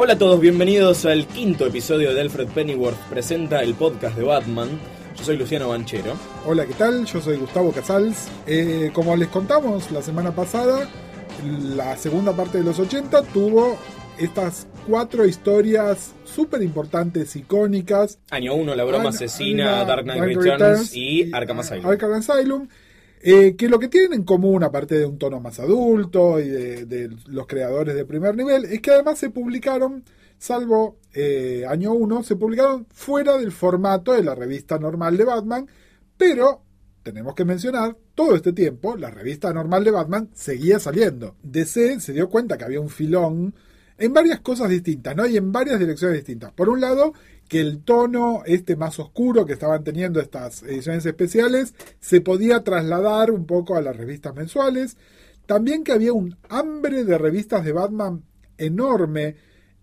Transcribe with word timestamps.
Hola 0.00 0.12
a 0.12 0.18
todos, 0.18 0.40
bienvenidos 0.40 1.04
al 1.06 1.26
quinto 1.26 1.66
episodio 1.66 2.14
de 2.14 2.20
Alfred 2.20 2.46
Pennyworth 2.50 3.00
presenta 3.10 3.64
el 3.64 3.74
podcast 3.74 4.16
de 4.16 4.22
Batman. 4.22 4.68
Yo 5.16 5.24
soy 5.24 5.36
Luciano 5.36 5.70
Banchero. 5.70 6.12
Hola, 6.46 6.66
¿qué 6.66 6.74
tal? 6.74 7.04
Yo 7.04 7.20
soy 7.20 7.36
Gustavo 7.36 7.72
Casals. 7.72 8.28
Eh, 8.46 8.92
como 8.92 9.16
les 9.16 9.26
contamos 9.26 9.90
la 9.90 10.00
semana 10.00 10.30
pasada, 10.30 10.88
la 11.74 11.96
segunda 11.96 12.32
parte 12.32 12.58
de 12.58 12.64
los 12.64 12.78
80 12.78 13.24
tuvo 13.24 13.76
estas 14.18 14.68
cuatro 14.86 15.26
historias 15.26 16.14
súper 16.24 16.62
importantes, 16.62 17.34
icónicas. 17.34 18.20
Año 18.30 18.54
1, 18.54 18.76
La 18.76 18.84
Broma 18.84 19.08
Asesina, 19.08 19.84
Dark 19.84 20.04
Knight 20.04 20.22
Returns, 20.22 20.44
Returns 20.44 20.94
y 20.94 21.30
Arkham 21.34 21.58
Asylum. 21.58 21.86
Arkham 21.86 22.12
Asylum, 22.12 22.68
eh, 23.22 23.56
que 23.56 23.68
lo 23.68 23.78
que 23.78 23.88
tienen 23.88 24.12
en 24.12 24.24
común, 24.24 24.62
aparte 24.62 24.98
de 24.98 25.06
un 25.06 25.18
tono 25.18 25.40
más 25.40 25.58
adulto 25.60 26.38
y 26.40 26.48
de, 26.48 27.10
los 27.26 27.46
creadores 27.46 27.94
de 27.94 28.04
primer 28.04 28.36
nivel, 28.36 28.64
es 28.66 28.80
que 28.80 28.90
además 28.90 29.18
se 29.18 29.30
publicaron, 29.30 30.04
salvo 30.38 30.98
eh, 31.14 31.64
año 31.68 31.92
1, 31.92 32.22
se 32.22 32.36
publicaron 32.36 32.86
fuera 32.90 33.36
del 33.36 33.52
formato 33.52 34.12
de 34.12 34.22
la 34.22 34.34
revista 34.34 34.78
normal 34.78 35.16
de 35.16 35.24
Batman, 35.24 35.68
pero 36.16 36.62
tenemos 37.02 37.34
que 37.34 37.44
mencionar, 37.44 37.96
todo 38.14 38.34
este 38.36 38.52
tiempo, 38.52 38.96
la 38.96 39.10
revista 39.10 39.52
normal 39.52 39.84
de 39.84 39.92
Batman 39.92 40.28
seguía 40.34 40.78
saliendo. 40.78 41.36
DC 41.42 42.00
se 42.00 42.12
dio 42.12 42.28
cuenta 42.28 42.58
que 42.58 42.64
había 42.64 42.80
un 42.80 42.90
filón 42.90 43.54
en 43.98 44.12
varias 44.12 44.40
cosas 44.40 44.70
distintas, 44.70 45.14
¿no? 45.16 45.26
Y 45.26 45.36
en 45.36 45.50
varias 45.52 45.78
direcciones 45.78 46.18
distintas. 46.18 46.52
Por 46.52 46.68
un 46.68 46.80
lado, 46.80 47.12
que 47.48 47.60
el 47.60 47.82
tono 47.82 48.42
este 48.46 48.76
más 48.76 48.98
oscuro 48.98 49.46
que 49.46 49.54
estaban 49.54 49.82
teniendo 49.82 50.20
estas 50.20 50.62
ediciones 50.62 51.04
especiales 51.06 51.74
se 51.98 52.20
podía 52.20 52.62
trasladar 52.62 53.30
un 53.30 53.46
poco 53.46 53.76
a 53.76 53.82
las 53.82 53.96
revistas 53.96 54.34
mensuales. 54.34 54.96
También 55.46 55.82
que 55.82 55.92
había 55.92 56.12
un 56.12 56.36
hambre 56.50 57.04
de 57.04 57.16
revistas 57.16 57.64
de 57.64 57.72
Batman 57.72 58.22
enorme 58.58 59.36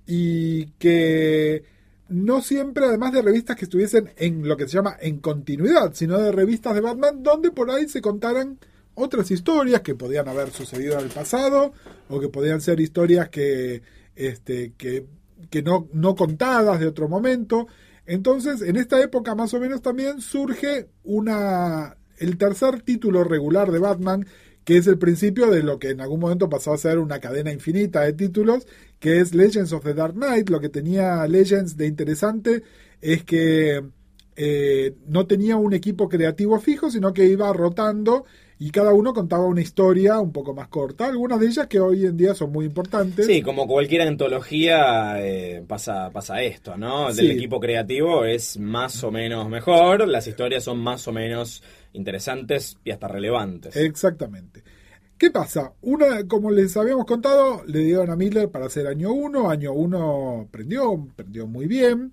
y 0.06 0.68
que 0.74 1.64
no 2.08 2.42
siempre, 2.42 2.86
además 2.86 3.14
de 3.14 3.24
revistas 3.24 3.56
que 3.56 3.66
estuviesen 3.66 4.12
en 4.18 4.48
lo 4.48 4.56
que 4.56 4.68
se 4.68 4.76
llama 4.76 4.96
en 5.02 5.18
continuidad, 5.18 5.94
sino 5.96 6.20
de 6.20 6.32
revistas 6.32 6.76
de 6.76 6.82
Batman 6.82 7.24
donde 7.24 7.50
por 7.50 7.72
ahí 7.72 7.90
se 7.90 8.02
contaran 8.02 8.60
otras 8.94 9.32
historias 9.32 9.82
que 9.82 9.96
podían 9.96 10.28
haber 10.30 10.52
sucedido 10.52 11.00
en 11.00 11.06
el 11.06 11.12
pasado 11.12 11.74
o 12.10 12.20
que 12.20 12.30
podían 12.30 12.62
ser 12.62 12.80
historias 12.80 13.30
que, 13.30 13.82
este, 14.16 14.74
que, 14.78 15.06
que 15.50 15.62
no, 15.62 15.88
no 15.94 16.16
contadas 16.16 16.80
de 16.80 16.88
otro 16.88 17.08
momento. 17.08 17.68
Entonces, 18.06 18.62
en 18.62 18.76
esta 18.76 19.02
época 19.02 19.36
más 19.36 19.54
o 19.54 19.60
menos 19.60 19.82
también 19.82 20.22
surge 20.22 20.88
una 21.04 21.98
el 22.18 22.38
tercer 22.38 22.82
título 22.82 23.24
regular 23.24 23.72
de 23.72 23.80
Batman, 23.80 24.26
que 24.64 24.78
es 24.78 24.88
el 24.88 24.98
principio 24.98 25.52
de 25.52 25.64
lo 25.64 25.80
que 25.80 25.90
en 25.90 26.02
algún 26.02 26.20
momento 26.20 26.50
pasó 26.50 26.74
a 26.74 26.78
ser 26.78 26.98
una 26.98 27.20
cadena 27.20 27.52
infinita 27.52 28.02
de 28.02 28.14
títulos, 28.14 28.68
que 29.00 29.20
es 29.20 29.36
Legends 29.36 29.74
of 29.74 29.84
the 29.84 29.94
Dark 29.94 30.14
Knight. 30.14 30.50
Lo 30.50 30.60
que 30.60 30.70
tenía 30.70 31.28
Legends 31.28 31.78
de 31.78 31.88
interesante 31.88 32.64
es 33.02 33.24
que 33.24 33.84
eh, 34.36 34.96
no 35.08 35.28
tenía 35.28 35.58
un 35.58 35.74
equipo 35.74 36.10
creativo 36.10 36.60
fijo, 36.60 36.90
sino 36.90 37.14
que 37.14 37.26
iba 37.26 37.52
rotando 37.54 38.26
y 38.58 38.70
cada 38.72 38.94
uno 38.94 39.14
contaba 39.14 39.46
una 39.46 39.62
historia 39.62 40.20
un 40.20 40.32
poco 40.32 40.54
más 40.54 40.68
corta, 40.70 41.08
algunas 41.08 41.40
de 41.40 41.48
ellas 41.48 41.68
que 41.68 41.80
hoy 41.80 42.06
en 42.06 42.16
día 42.16 42.34
son 42.34 42.52
muy 42.52 42.66
importantes. 42.66 43.26
Sí, 43.26 43.42
como 43.42 43.68
cualquier 43.68 44.04
antología 44.04 45.16
eh, 45.20 45.64
pasa, 45.68 46.10
pasa 46.12 46.42
esto, 46.42 46.78
¿no? 46.78 47.08
Del 47.14 47.28
Sí. 47.28 47.32
equipo 47.32 47.60
creativo 47.60 48.24
es 48.26 48.58
más 48.58 49.04
o 49.04 49.12
menos 49.12 49.50
mejor, 49.50 50.08
las 50.08 50.28
historias 50.28 50.64
son 50.64 50.80
más 50.80 51.08
o 51.08 51.12
menos 51.12 51.64
interesantes 51.94 52.78
y 52.84 52.92
hasta 52.92 53.08
relevantes. 53.08 53.76
Exactamente. 53.76 54.64
¿Qué 55.18 55.32
pasa? 55.32 55.72
Una, 55.82 56.28
como 56.28 56.52
les 56.52 56.76
habíamos 56.76 57.06
contado, 57.06 57.64
le 57.66 57.80
dieron 57.80 58.10
a 58.10 58.16
Miller 58.18 58.50
para 58.50 58.66
hacer 58.66 58.86
año 58.86 59.14
1. 59.14 59.50
Año 59.50 59.72
1 59.72 60.50
prendió, 60.52 61.08
prendió 61.16 61.48
muy 61.48 61.68
bien. 61.68 62.12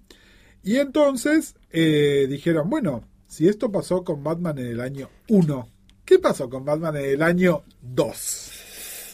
Y 0.62 0.76
entonces 0.76 1.56
eh, 1.72 2.26
dijeron, 2.28 2.70
bueno, 2.70 3.03
si 3.26 3.48
esto 3.48 3.72
pasó 3.72 4.04
con 4.04 4.22
Batman 4.22 4.56
en 4.59 4.66
el 4.66 4.80
año 4.80 5.09
1, 5.28 5.69
¿qué 6.12 6.18
pasó 6.18 6.50
con 6.50 6.62
Batman 6.62 6.94
en 6.96 7.04
el 7.06 7.22
año 7.22 7.62
2? 7.80 8.50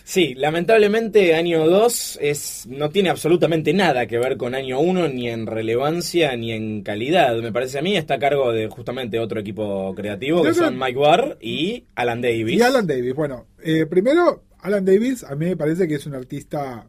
Sí, 0.02 0.34
lamentablemente 0.34 1.36
año 1.36 1.64
2 1.68 2.18
es, 2.20 2.66
no 2.66 2.90
tiene 2.90 3.08
absolutamente 3.08 3.72
nada 3.72 4.06
que 4.06 4.18
ver 4.18 4.36
con 4.36 4.56
año 4.56 4.80
1, 4.80 5.06
ni 5.08 5.28
en 5.28 5.46
relevancia 5.46 6.34
ni 6.34 6.50
en 6.50 6.82
calidad. 6.82 7.36
Me 7.40 7.52
parece 7.52 7.78
a 7.78 7.82
mí 7.82 7.96
está 7.96 8.14
a 8.14 8.18
cargo 8.18 8.50
de 8.52 8.66
justamente 8.66 9.20
otro 9.20 9.38
equipo 9.38 9.94
creativo, 9.94 10.42
que 10.42 10.54
son 10.54 10.76
Mike 10.76 10.98
Barr 10.98 11.38
y 11.40 11.84
Alan 11.94 12.20
Davis. 12.20 12.58
Y 12.58 12.62
Alan 12.62 12.86
Davis. 12.86 13.14
Bueno, 13.14 13.46
eh, 13.62 13.86
primero, 13.86 14.42
Alan 14.58 14.84
Davis 14.84 15.22
a 15.22 15.36
mí 15.36 15.46
me 15.46 15.56
parece 15.56 15.86
que 15.86 15.94
es 15.94 16.06
un 16.06 16.14
artista 16.14 16.88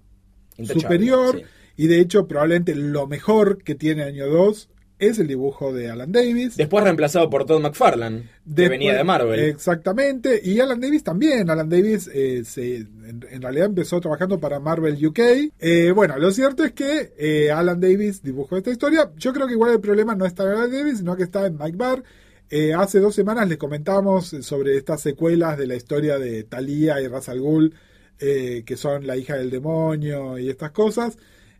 superior 0.58 1.38
sí. 1.38 1.46
y 1.84 1.88
de 1.88 2.00
hecho 2.00 2.28
probablemente 2.28 2.74
lo 2.74 3.06
mejor 3.06 3.64
que 3.64 3.76
tiene 3.76 4.04
año 4.04 4.28
2 4.28 4.70
es 5.00 5.18
el 5.18 5.28
dibujo 5.28 5.74
de 5.74 5.90
Alan 5.90 6.12
Davis. 6.12 6.58
Después 6.58 6.84
reemplazado 6.84 7.30
por 7.30 7.46
Todd 7.46 7.62
McFarlane, 7.62 8.30
que 8.56 8.70
venía 8.70 8.94
de 8.94 9.04
Marvel. 9.04 9.40
Exactamente, 9.40 10.40
y 10.44 10.60
Alan 10.60 10.80
Davis 10.80 11.04
también. 11.04 11.50
Alan 11.50 11.70
Davis 11.70 12.10
eh, 12.14 12.44
se- 12.46 12.76
en, 12.78 13.26
en 13.32 13.42
realidad 13.42 13.68
empezó 13.68 14.00
trabajando 14.02 14.40
para 14.40 14.60
Marvel 14.60 15.04
UK. 15.06 15.20
Eh, 15.60 15.92
bueno, 15.96 16.18
lo 16.20 16.32
cierto 16.32 16.64
es 16.64 16.74
que 16.74 17.14
eh, 17.18 17.50
Alan 17.52 17.80
Davis 17.80 18.22
dibujó 18.22 18.58
esta 18.58 18.72
historia. 18.72 19.10
Yo 19.18 19.34
creo 19.34 19.48
que 19.48 19.54
igual 19.54 19.72
el 19.72 19.80
problema 19.80 20.16
no 20.16 20.26
está 20.26 20.44
en 20.44 20.50
Alan 20.50 20.72
Davis, 20.72 20.98
sino 21.00 21.16
que 21.16 21.24
está 21.24 21.46
en 21.48 21.58
Mike 21.58 21.78
Barr. 21.78 22.04
Eh, 22.52 22.74
hace 22.74 23.00
dos 23.00 23.14
semanas 23.16 23.48
les 23.48 23.58
comentamos 23.60 24.36
sobre 24.42 24.76
estas 24.76 25.02
secuelas 25.02 25.58
de 25.58 25.68
la 25.68 25.76
historia 25.76 26.18
de 26.18 26.44
Thalía 26.44 27.00
y 27.00 27.08
Ra's 27.08 27.30
al 27.30 27.40
Ghul, 27.40 27.76
eh, 28.20 28.64
que 28.66 28.76
son 28.76 29.06
la 29.08 29.16
hija 29.18 29.36
del 29.36 29.50
demonio 29.52 30.38
y 30.40 30.50
estas 30.50 30.72
cosas. 30.72 31.18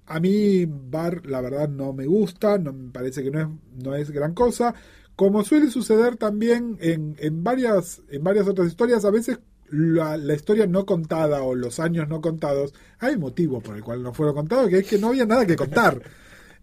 A 0.10 0.20
mí 0.20 0.66
Bar, 0.66 1.26
la 1.28 1.40
verdad, 1.40 1.70
no 1.70 1.94
me 1.94 2.08
gusta, 2.08 2.58
no 2.58 2.74
me 2.74 2.92
parece 2.92 3.24
que 3.24 3.30
no 3.30 3.42
es, 3.42 3.48
no 3.84 3.96
es 3.96 4.10
gran 4.10 4.34
cosa. 4.34 4.74
Como 5.16 5.44
suele 5.44 5.70
suceder 5.70 6.18
también 6.18 6.78
en, 6.82 7.16
en, 7.20 7.44
varias, 7.44 8.02
en 8.10 8.24
varias 8.24 8.48
otras 8.48 8.68
historias, 8.68 9.06
a 9.06 9.12
veces 9.12 9.40
la, 9.70 10.34
historia 10.34 10.66
no 10.66 10.86
contada 10.86 11.44
o 11.44 11.54
los 11.54 11.80
años 11.80 12.08
no 12.10 12.22
contados, 12.22 12.74
hay 12.98 13.18
motivo 13.18 13.62
por 13.62 13.76
el 13.76 13.84
cual 13.84 14.02
no 14.02 14.14
fueron 14.14 14.34
contados, 14.34 14.68
que 14.70 14.80
es 14.80 14.88
que 14.88 14.98
no 14.98 15.10
había 15.10 15.26
nada 15.26 15.46
que 15.46 15.56
contar. 15.56 16.02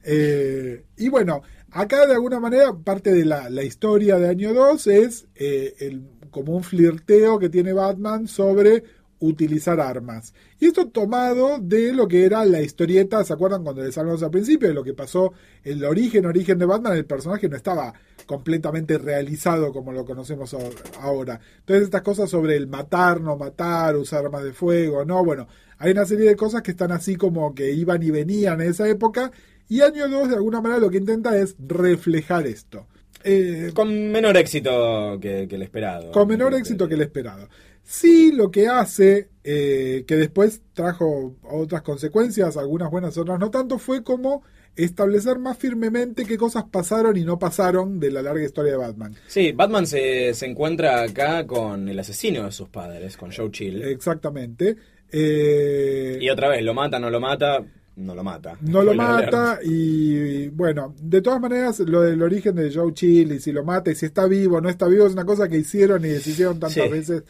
Eh, 0.08 0.84
y 0.96 1.08
bueno, 1.08 1.42
acá 1.72 2.06
de 2.06 2.14
alguna 2.14 2.38
manera 2.38 2.72
parte 2.72 3.12
de 3.12 3.24
la, 3.24 3.50
la 3.50 3.64
historia 3.64 4.20
de 4.20 4.28
año 4.28 4.54
2 4.54 4.86
es 4.86 5.26
eh, 5.34 5.74
el, 5.80 6.08
como 6.30 6.54
un 6.54 6.62
flirteo 6.62 7.40
que 7.40 7.48
tiene 7.48 7.72
Batman 7.72 8.28
sobre 8.28 8.84
utilizar 9.18 9.80
armas. 9.80 10.34
Y 10.58 10.66
esto 10.66 10.88
tomado 10.88 11.58
de 11.60 11.92
lo 11.92 12.06
que 12.08 12.24
era 12.24 12.44
la 12.44 12.60
historieta, 12.60 13.24
¿se 13.24 13.32
acuerdan 13.32 13.64
cuando 13.64 13.82
les 13.82 13.96
hablamos 13.96 14.22
al 14.22 14.30
principio? 14.30 14.68
De 14.68 14.74
lo 14.74 14.84
que 14.84 14.94
pasó, 14.94 15.32
el 15.64 15.84
origen, 15.84 16.26
origen 16.26 16.58
de 16.58 16.66
Batman, 16.66 16.96
el 16.96 17.06
personaje 17.06 17.48
no 17.48 17.56
estaba 17.56 17.92
completamente 18.26 18.98
realizado 18.98 19.72
como 19.72 19.92
lo 19.92 20.04
conocemos 20.04 20.54
ahora. 21.00 21.40
Entonces 21.60 21.84
estas 21.84 22.02
cosas 22.02 22.28
sobre 22.28 22.56
el 22.56 22.66
matar, 22.66 23.20
no 23.20 23.36
matar, 23.36 23.96
usar 23.96 24.24
armas 24.24 24.44
de 24.44 24.52
fuego, 24.52 25.04
no, 25.04 25.24
bueno, 25.24 25.46
hay 25.78 25.92
una 25.92 26.04
serie 26.04 26.28
de 26.28 26.36
cosas 26.36 26.62
que 26.62 26.72
están 26.72 26.92
así 26.92 27.16
como 27.16 27.54
que 27.54 27.70
iban 27.72 28.02
y 28.02 28.10
venían 28.10 28.60
en 28.60 28.70
esa 28.70 28.88
época 28.88 29.30
y 29.68 29.80
año 29.80 30.08
2 30.08 30.28
de 30.28 30.34
alguna 30.36 30.60
manera 30.60 30.80
lo 30.80 30.90
que 30.90 30.98
intenta 30.98 31.36
es 31.36 31.56
reflejar 31.58 32.46
esto. 32.46 32.86
Eh, 33.24 33.72
con 33.74 34.12
menor 34.12 34.36
éxito 34.36 35.18
que, 35.20 35.48
que, 35.48 35.56
el 35.56 35.62
esperado. 35.62 36.12
Con 36.12 36.28
menor 36.28 36.54
éxito 36.54 36.86
que 36.86 36.94
el 36.94 37.00
esperado. 37.00 37.48
Sí, 37.88 38.32
lo 38.32 38.50
que 38.50 38.66
hace, 38.66 39.30
eh, 39.44 40.04
que 40.08 40.16
después 40.16 40.60
trajo 40.74 41.36
otras 41.44 41.82
consecuencias, 41.82 42.56
algunas 42.56 42.90
buenas, 42.90 43.16
otras 43.16 43.38
no 43.38 43.48
tanto, 43.50 43.78
fue 43.78 44.02
como 44.02 44.42
establecer 44.74 45.38
más 45.38 45.56
firmemente 45.56 46.24
qué 46.26 46.36
cosas 46.36 46.64
pasaron 46.64 47.16
y 47.16 47.24
no 47.24 47.38
pasaron 47.38 48.00
de 48.00 48.10
la 48.10 48.22
larga 48.22 48.44
historia 48.44 48.72
de 48.72 48.78
Batman. 48.78 49.14
Sí, 49.28 49.52
Batman 49.52 49.86
se, 49.86 50.34
se 50.34 50.46
encuentra 50.46 51.02
acá 51.02 51.46
con 51.46 51.88
el 51.88 51.98
asesino 51.98 52.44
de 52.44 52.50
sus 52.52 52.68
padres, 52.68 53.16
con 53.16 53.30
Joe 53.32 53.50
Chill. 53.52 53.82
Exactamente. 53.84 54.76
Eh, 55.12 56.18
y 56.20 56.28
otra 56.28 56.48
vez, 56.48 56.62
lo 56.64 56.74
mata, 56.74 56.98
no 56.98 57.08
lo 57.08 57.20
mata. 57.20 57.64
no 57.94 58.14
lo 58.14 58.22
mata. 58.24 58.58
no 58.60 58.82
lo 58.82 58.92
mata 58.94 59.60
y 59.64 60.48
bueno, 60.48 60.94
de 61.00 61.22
todas 61.22 61.40
maneras 61.40 61.78
lo 61.80 62.02
del 62.02 62.20
origen 62.20 62.54
de 62.56 62.70
Joe 62.74 62.92
Chill 62.92 63.32
y 63.32 63.40
si 63.40 63.52
lo 63.52 63.64
mata 63.64 63.90
y 63.90 63.94
si 63.94 64.04
está 64.06 64.26
vivo 64.26 64.56
o 64.56 64.60
no 64.60 64.68
está 64.68 64.86
vivo 64.88 65.06
es 65.06 65.12
una 65.14 65.24
cosa 65.24 65.48
que 65.48 65.56
hicieron 65.56 66.04
y 66.04 66.08
deshicieron 66.08 66.58
tantas 66.60 66.84
Sí. 66.84 66.90
veces. 66.90 67.22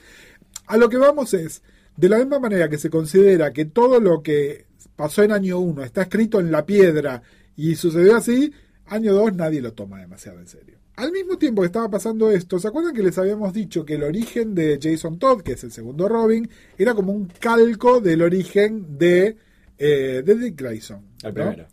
A 0.66 0.76
lo 0.76 0.88
que 0.88 0.96
vamos 0.96 1.32
es, 1.34 1.62
de 1.96 2.08
la 2.08 2.18
misma 2.18 2.38
manera 2.38 2.68
que 2.68 2.78
se 2.78 2.90
considera 2.90 3.52
que 3.52 3.64
todo 3.64 4.00
lo 4.00 4.22
que 4.22 4.66
pasó 4.96 5.22
en 5.22 5.32
año 5.32 5.58
1 5.58 5.84
está 5.84 6.02
escrito 6.02 6.40
en 6.40 6.50
la 6.50 6.66
piedra 6.66 7.22
y 7.56 7.74
sucedió 7.76 8.16
así, 8.16 8.52
año 8.86 9.14
2 9.14 9.34
nadie 9.34 9.60
lo 9.60 9.72
toma 9.72 10.00
demasiado 10.00 10.38
en 10.40 10.46
serio. 10.46 10.78
Al 10.96 11.12
mismo 11.12 11.36
tiempo 11.36 11.60
que 11.60 11.66
estaba 11.66 11.90
pasando 11.90 12.30
esto, 12.30 12.58
¿se 12.58 12.68
acuerdan 12.68 12.94
que 12.94 13.02
les 13.02 13.18
habíamos 13.18 13.52
dicho 13.52 13.84
que 13.84 13.94
el 13.94 14.02
origen 14.02 14.54
de 14.54 14.78
Jason 14.80 15.18
Todd, 15.18 15.42
que 15.42 15.52
es 15.52 15.64
el 15.64 15.70
segundo 15.70 16.08
Robin, 16.08 16.48
era 16.78 16.94
como 16.94 17.12
un 17.12 17.26
calco 17.26 18.00
del 18.00 18.22
origen 18.22 18.98
de, 18.98 19.36
eh, 19.76 20.22
de 20.24 20.34
Dick 20.34 20.58
Grayson? 20.58 21.02
El 21.22 21.34
¿no? 21.34 21.34
primero. 21.34 21.66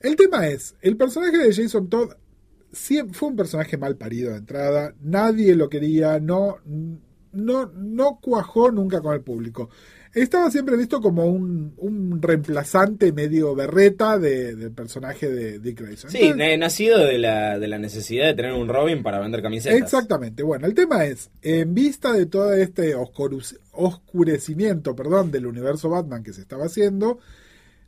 El 0.00 0.16
tema 0.16 0.48
es, 0.48 0.74
el 0.80 0.96
personaje 0.96 1.36
de 1.36 1.52
Jason 1.54 1.88
Todd 1.88 2.12
fue 2.72 3.28
un 3.28 3.36
personaje 3.36 3.76
mal 3.76 3.96
parido 3.96 4.32
de 4.32 4.38
entrada, 4.38 4.94
nadie 5.00 5.54
lo 5.54 5.68
quería, 5.68 6.18
no, 6.18 6.58
no, 7.34 7.66
no 7.74 8.18
cuajó 8.22 8.70
nunca 8.70 9.00
con 9.00 9.14
el 9.14 9.20
público. 9.20 9.70
Estaba 10.12 10.48
siempre 10.48 10.76
visto 10.76 11.00
como 11.00 11.26
un, 11.26 11.74
un 11.76 12.22
reemplazante 12.22 13.12
medio 13.12 13.52
berreta 13.56 14.16
de- 14.16 14.54
del 14.54 14.70
personaje 14.70 15.28
de 15.28 15.58
Dick 15.58 15.80
Grayson. 15.80 16.08
Sí, 16.08 16.18
Entonces- 16.22 16.58
nacido 16.58 16.98
de 17.00 17.18
la, 17.18 17.58
de 17.58 17.66
la 17.66 17.78
necesidad 17.78 18.26
de 18.26 18.34
tener 18.34 18.52
un 18.52 18.68
Robin 18.68 19.02
para 19.02 19.18
vender 19.18 19.42
camisetas. 19.42 19.76
Exactamente. 19.76 20.44
Bueno, 20.44 20.66
el 20.66 20.74
tema 20.74 21.04
es, 21.04 21.30
en 21.42 21.74
vista 21.74 22.12
de 22.12 22.26
todo 22.26 22.52
este 22.54 22.94
oscurus- 22.96 23.58
oscurecimiento 23.72 24.94
perdón, 24.94 25.30
del 25.30 25.46
universo 25.46 25.88
Batman 25.88 26.22
que 26.22 26.32
se 26.32 26.42
estaba 26.42 26.66
haciendo, 26.66 27.18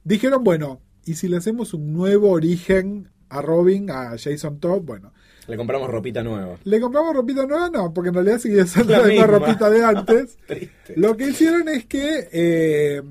dijeron, 0.04 0.42
bueno, 0.42 0.80
¿y 1.04 1.14
si 1.14 1.28
le 1.28 1.36
hacemos 1.36 1.74
un 1.74 1.92
nuevo 1.92 2.30
origen 2.30 3.08
a 3.28 3.40
Robin, 3.42 3.90
a 3.90 4.16
Jason 4.18 4.58
Todd? 4.58 4.82
Bueno, 4.82 5.12
Le 5.48 5.56
compramos 5.56 5.88
ropita 5.90 6.22
nueva. 6.22 6.58
¿le 6.64 6.80
compramos 6.80 7.14
ropita 7.14 7.46
nueva? 7.46 7.70
No, 7.70 7.92
porque 7.92 8.08
en 8.08 8.14
realidad 8.14 8.38
sigue 8.38 8.62
usando 8.62 8.92
La 8.92 9.00
la 9.00 9.06
misma 9.08 9.26
ropita 9.26 9.70
de 9.70 9.84
antes. 9.84 10.36
Triste. 10.46 10.94
Lo 10.96 11.16
que 11.16 11.28
hicieron 11.28 11.68
es 11.68 11.86
que, 11.86 12.28
eh, 12.32 13.02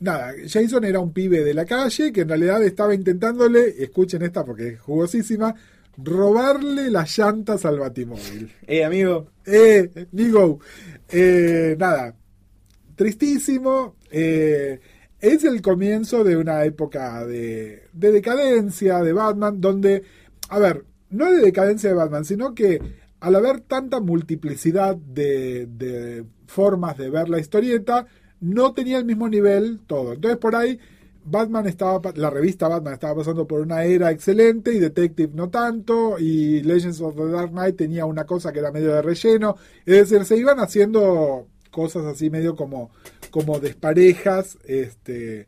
nada, 0.00 0.32
Jason 0.48 0.84
era 0.84 0.98
un 1.00 1.12
pibe 1.12 1.44
de 1.44 1.54
la 1.54 1.64
calle 1.64 2.12
que 2.12 2.22
en 2.22 2.28
realidad 2.28 2.62
estaba 2.62 2.94
intentándole, 2.94 3.74
escuchen 3.82 4.22
esta 4.22 4.44
porque 4.44 4.68
es 4.68 4.80
jugosísima, 4.80 5.54
robarle 5.96 6.90
las 6.90 7.16
llantas 7.18 7.64
al 7.64 7.78
batimóvil. 7.78 8.52
Eh, 8.66 8.84
amigo. 8.84 9.28
Eh, 9.46 10.06
digo, 10.12 10.60
eh, 11.08 11.76
nada, 11.78 12.14
tristísimo. 12.96 13.96
eh, 14.10 14.80
es 15.20 15.44
el 15.44 15.60
comienzo 15.60 16.24
de 16.24 16.34
una 16.36 16.64
época 16.64 17.26
de, 17.26 17.82
de 17.92 18.10
decadencia 18.12 19.00
de 19.00 19.12
Batman, 19.12 19.60
donde, 19.60 20.02
a 20.48 20.58
ver, 20.58 20.84
no 21.10 21.30
de 21.30 21.40
decadencia 21.40 21.90
de 21.90 21.96
Batman, 21.96 22.24
sino 22.24 22.54
que 22.54 22.80
al 23.20 23.34
haber 23.34 23.60
tanta 23.60 24.00
multiplicidad 24.00 24.96
de, 24.96 25.66
de 25.66 26.24
formas 26.46 26.96
de 26.96 27.10
ver 27.10 27.28
la 27.28 27.38
historieta, 27.38 28.06
no 28.40 28.72
tenía 28.72 28.98
el 28.98 29.04
mismo 29.04 29.28
nivel 29.28 29.80
todo. 29.86 30.14
Entonces 30.14 30.38
por 30.38 30.56
ahí 30.56 30.78
Batman 31.24 31.66
estaba, 31.66 32.12
la 32.14 32.30
revista 32.30 32.68
Batman 32.68 32.94
estaba 32.94 33.16
pasando 33.16 33.46
por 33.46 33.60
una 33.60 33.84
era 33.84 34.10
excelente 34.10 34.72
y 34.72 34.78
Detective 34.78 35.32
no 35.34 35.50
tanto, 35.50 36.18
y 36.18 36.62
Legends 36.62 37.00
of 37.00 37.14
the 37.14 37.28
Dark 37.28 37.50
Knight 37.50 37.76
tenía 37.76 38.06
una 38.06 38.24
cosa 38.24 38.52
que 38.52 38.60
era 38.60 38.72
medio 38.72 38.94
de 38.94 39.02
relleno, 39.02 39.56
es 39.84 40.10
decir, 40.10 40.24
se 40.24 40.36
iban 40.36 40.58
haciendo 40.60 41.46
cosas 41.70 42.04
así 42.06 42.30
medio 42.30 42.56
como, 42.56 42.90
como 43.30 43.60
desparejas, 43.60 44.58
este, 44.64 45.46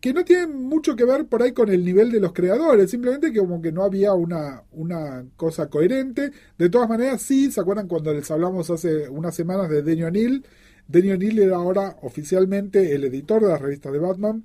que 0.00 0.14
no 0.14 0.24
tienen 0.24 0.62
mucho 0.62 0.96
que 0.96 1.04
ver 1.04 1.26
por 1.26 1.42
ahí 1.42 1.52
con 1.52 1.68
el 1.68 1.84
nivel 1.84 2.10
de 2.10 2.20
los 2.20 2.32
creadores, 2.32 2.90
simplemente 2.90 3.32
que 3.32 3.38
como 3.38 3.60
que 3.60 3.70
no 3.70 3.84
había 3.84 4.14
una, 4.14 4.62
una 4.72 5.26
cosa 5.36 5.68
coherente. 5.68 6.32
De 6.56 6.70
todas 6.70 6.88
maneras, 6.88 7.20
sí, 7.20 7.52
¿se 7.52 7.60
acuerdan 7.60 7.86
cuando 7.86 8.12
les 8.14 8.30
hablamos 8.30 8.70
hace 8.70 9.08
unas 9.08 9.34
semanas 9.34 9.68
de 9.68 9.82
Denny 9.82 10.04
O'Neill? 10.04 10.44
Denny 10.88 11.12
O'Neill 11.12 11.38
era 11.40 11.56
ahora 11.56 11.96
oficialmente 12.02 12.94
el 12.94 13.04
editor 13.04 13.42
de 13.42 13.48
las 13.48 13.60
revistas 13.60 13.92
de 13.92 13.98
Batman. 13.98 14.44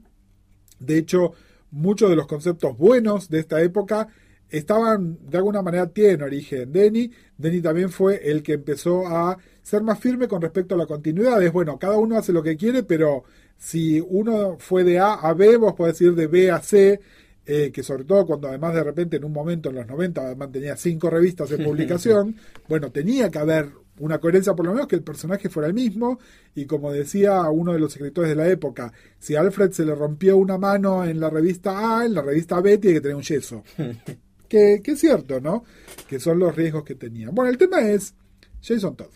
De 0.79 0.97
hecho, 0.97 1.31
muchos 1.71 2.09
de 2.09 2.17
los 2.17 2.27
conceptos 2.27 2.77
buenos 2.77 3.29
de 3.29 3.39
esta 3.39 3.61
época 3.61 4.09
estaban, 4.49 5.17
de 5.27 5.37
alguna 5.37 5.61
manera, 5.61 5.87
tienen 5.87 6.21
origen 6.21 6.63
en 6.63 6.71
Denny. 6.73 7.11
Denny 7.37 7.61
también 7.61 7.89
fue 7.89 8.29
el 8.29 8.43
que 8.43 8.53
empezó 8.53 9.07
a 9.07 9.37
ser 9.61 9.83
más 9.83 9.99
firme 9.99 10.27
con 10.27 10.41
respecto 10.41 10.75
a 10.75 10.77
la 10.77 10.85
continuidad. 10.85 11.41
Es 11.41 11.51
bueno, 11.51 11.79
cada 11.79 11.97
uno 11.97 12.17
hace 12.17 12.33
lo 12.33 12.43
que 12.43 12.57
quiere, 12.57 12.83
pero 12.83 13.23
si 13.57 13.99
uno 13.99 14.57
fue 14.59 14.83
de 14.83 14.99
A 14.99 15.13
a 15.13 15.33
B, 15.33 15.57
vos 15.57 15.73
podés 15.73 15.99
ir 16.01 16.13
de 16.13 16.27
B 16.27 16.51
a 16.51 16.61
C, 16.61 16.99
eh, 17.45 17.71
que 17.71 17.83
sobre 17.83 18.03
todo 18.03 18.25
cuando 18.25 18.47
además 18.47 18.73
de 18.73 18.83
repente 18.83 19.17
en 19.17 19.23
un 19.23 19.33
momento 19.33 19.69
en 19.69 19.75
los 19.75 19.87
90 19.87 20.21
además 20.21 20.51
tenía 20.51 20.75
cinco 20.75 21.09
revistas 21.09 21.51
en 21.51 21.63
publicación, 21.65 22.35
bueno, 22.67 22.91
tenía 22.91 23.29
que 23.29 23.39
haber 23.39 23.69
una 23.99 24.19
coherencia 24.19 24.53
por 24.53 24.65
lo 24.65 24.73
menos 24.73 24.87
que 24.87 24.95
el 24.95 25.03
personaje 25.03 25.49
fuera 25.49 25.67
el 25.67 25.73
mismo 25.73 26.19
y 26.53 26.65
como 26.65 26.91
decía 26.91 27.41
uno 27.49 27.73
de 27.73 27.79
los 27.79 27.93
escritores 27.95 28.29
de 28.29 28.35
la 28.35 28.49
época, 28.49 28.91
si 29.19 29.35
a 29.35 29.41
Alfred 29.41 29.71
se 29.71 29.85
le 29.85 29.95
rompió 29.95 30.37
una 30.37 30.57
mano 30.57 31.05
en 31.05 31.19
la 31.19 31.29
revista 31.29 31.99
A, 31.99 32.05
en 32.05 32.13
la 32.13 32.21
revista 32.21 32.59
B 32.61 32.77
tiene 32.77 32.95
que 32.95 33.01
tener 33.01 33.15
un 33.15 33.23
yeso. 33.23 33.63
que, 34.49 34.81
que 34.83 34.91
es 34.91 34.99
cierto, 34.99 35.39
¿no? 35.39 35.63
Que 36.07 36.19
son 36.19 36.39
los 36.39 36.55
riesgos 36.55 36.83
que 36.83 36.95
tenía. 36.95 37.29
Bueno, 37.29 37.49
el 37.49 37.57
tema 37.57 37.81
es 37.81 38.15
Jason 38.61 38.95
Todd. 38.95 39.11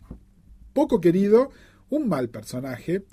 Poco 0.73 1.01
querido, 1.01 1.49
un 1.89 2.07
mal 2.07 2.29
personaje. 2.29 3.03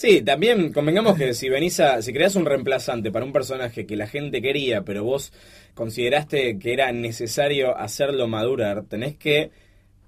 Sí, 0.00 0.22
también 0.22 0.72
convengamos 0.72 1.14
que 1.18 1.34
si 1.34 1.50
venís 1.50 1.78
a, 1.78 2.00
si 2.00 2.14
creas 2.14 2.34
un 2.34 2.46
reemplazante 2.46 3.12
para 3.12 3.26
un 3.26 3.34
personaje 3.34 3.84
que 3.84 3.96
la 3.96 4.06
gente 4.06 4.40
quería, 4.40 4.80
pero 4.82 5.04
vos 5.04 5.30
consideraste 5.74 6.58
que 6.58 6.72
era 6.72 6.90
necesario 6.90 7.76
hacerlo 7.76 8.26
madurar, 8.26 8.84
tenés 8.84 9.18
que 9.18 9.50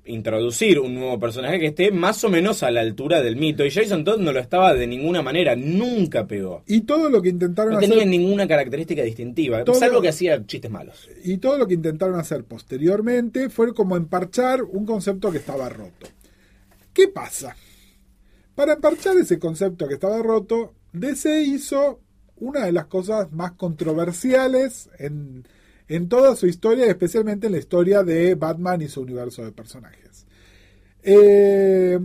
introducir 0.06 0.78
un 0.80 0.94
nuevo 0.94 1.20
personaje 1.20 1.58
que 1.60 1.66
esté 1.66 1.90
más 1.90 2.24
o 2.24 2.30
menos 2.30 2.62
a 2.62 2.70
la 2.70 2.80
altura 2.80 3.20
del 3.20 3.36
mito. 3.36 3.66
Y 3.66 3.70
Jason 3.70 4.02
Todd 4.02 4.18
no 4.18 4.32
lo 4.32 4.40
estaba 4.40 4.72
de 4.72 4.86
ninguna 4.86 5.20
manera, 5.20 5.54
nunca 5.56 6.26
pegó. 6.26 6.62
Y 6.66 6.80
todo 6.80 7.10
lo 7.10 7.20
que 7.20 7.28
intentaron 7.28 7.72
No 7.74 7.78
hacer 7.78 7.90
tenía 7.90 8.06
ninguna 8.06 8.48
característica 8.48 9.02
distintiva, 9.02 9.62
Todo- 9.62 9.74
salvo 9.74 10.00
que 10.00 10.08
hacía 10.08 10.42
chistes 10.46 10.70
malos. 10.70 11.06
y 11.22 11.36
todo 11.36 11.58
lo 11.58 11.66
que 11.68 11.74
intentaron 11.74 12.18
hacer 12.18 12.44
posteriormente 12.44 13.50
fue 13.50 13.74
como 13.74 13.98
emparchar 13.98 14.62
un 14.62 14.86
concepto 14.86 15.30
que 15.30 15.36
estaba 15.36 15.68
roto. 15.68 16.08
¿Qué 16.94 17.08
pasa? 17.08 17.54
Para 18.54 18.74
emparchar 18.74 19.16
ese 19.16 19.38
concepto 19.38 19.88
que 19.88 19.94
estaba 19.94 20.22
roto, 20.22 20.74
DC 20.92 21.42
hizo 21.42 22.00
una 22.36 22.66
de 22.66 22.72
las 22.72 22.86
cosas 22.86 23.32
más 23.32 23.52
controversiales 23.52 24.90
en, 24.98 25.46
en 25.88 26.08
toda 26.08 26.36
su 26.36 26.46
historia, 26.46 26.86
especialmente 26.86 27.46
en 27.46 27.52
la 27.52 27.58
historia 27.58 28.02
de 28.02 28.34
Batman 28.34 28.82
y 28.82 28.88
su 28.88 29.00
universo 29.00 29.44
de 29.44 29.52
personajes. 29.52 30.26
Eh, 31.02 31.98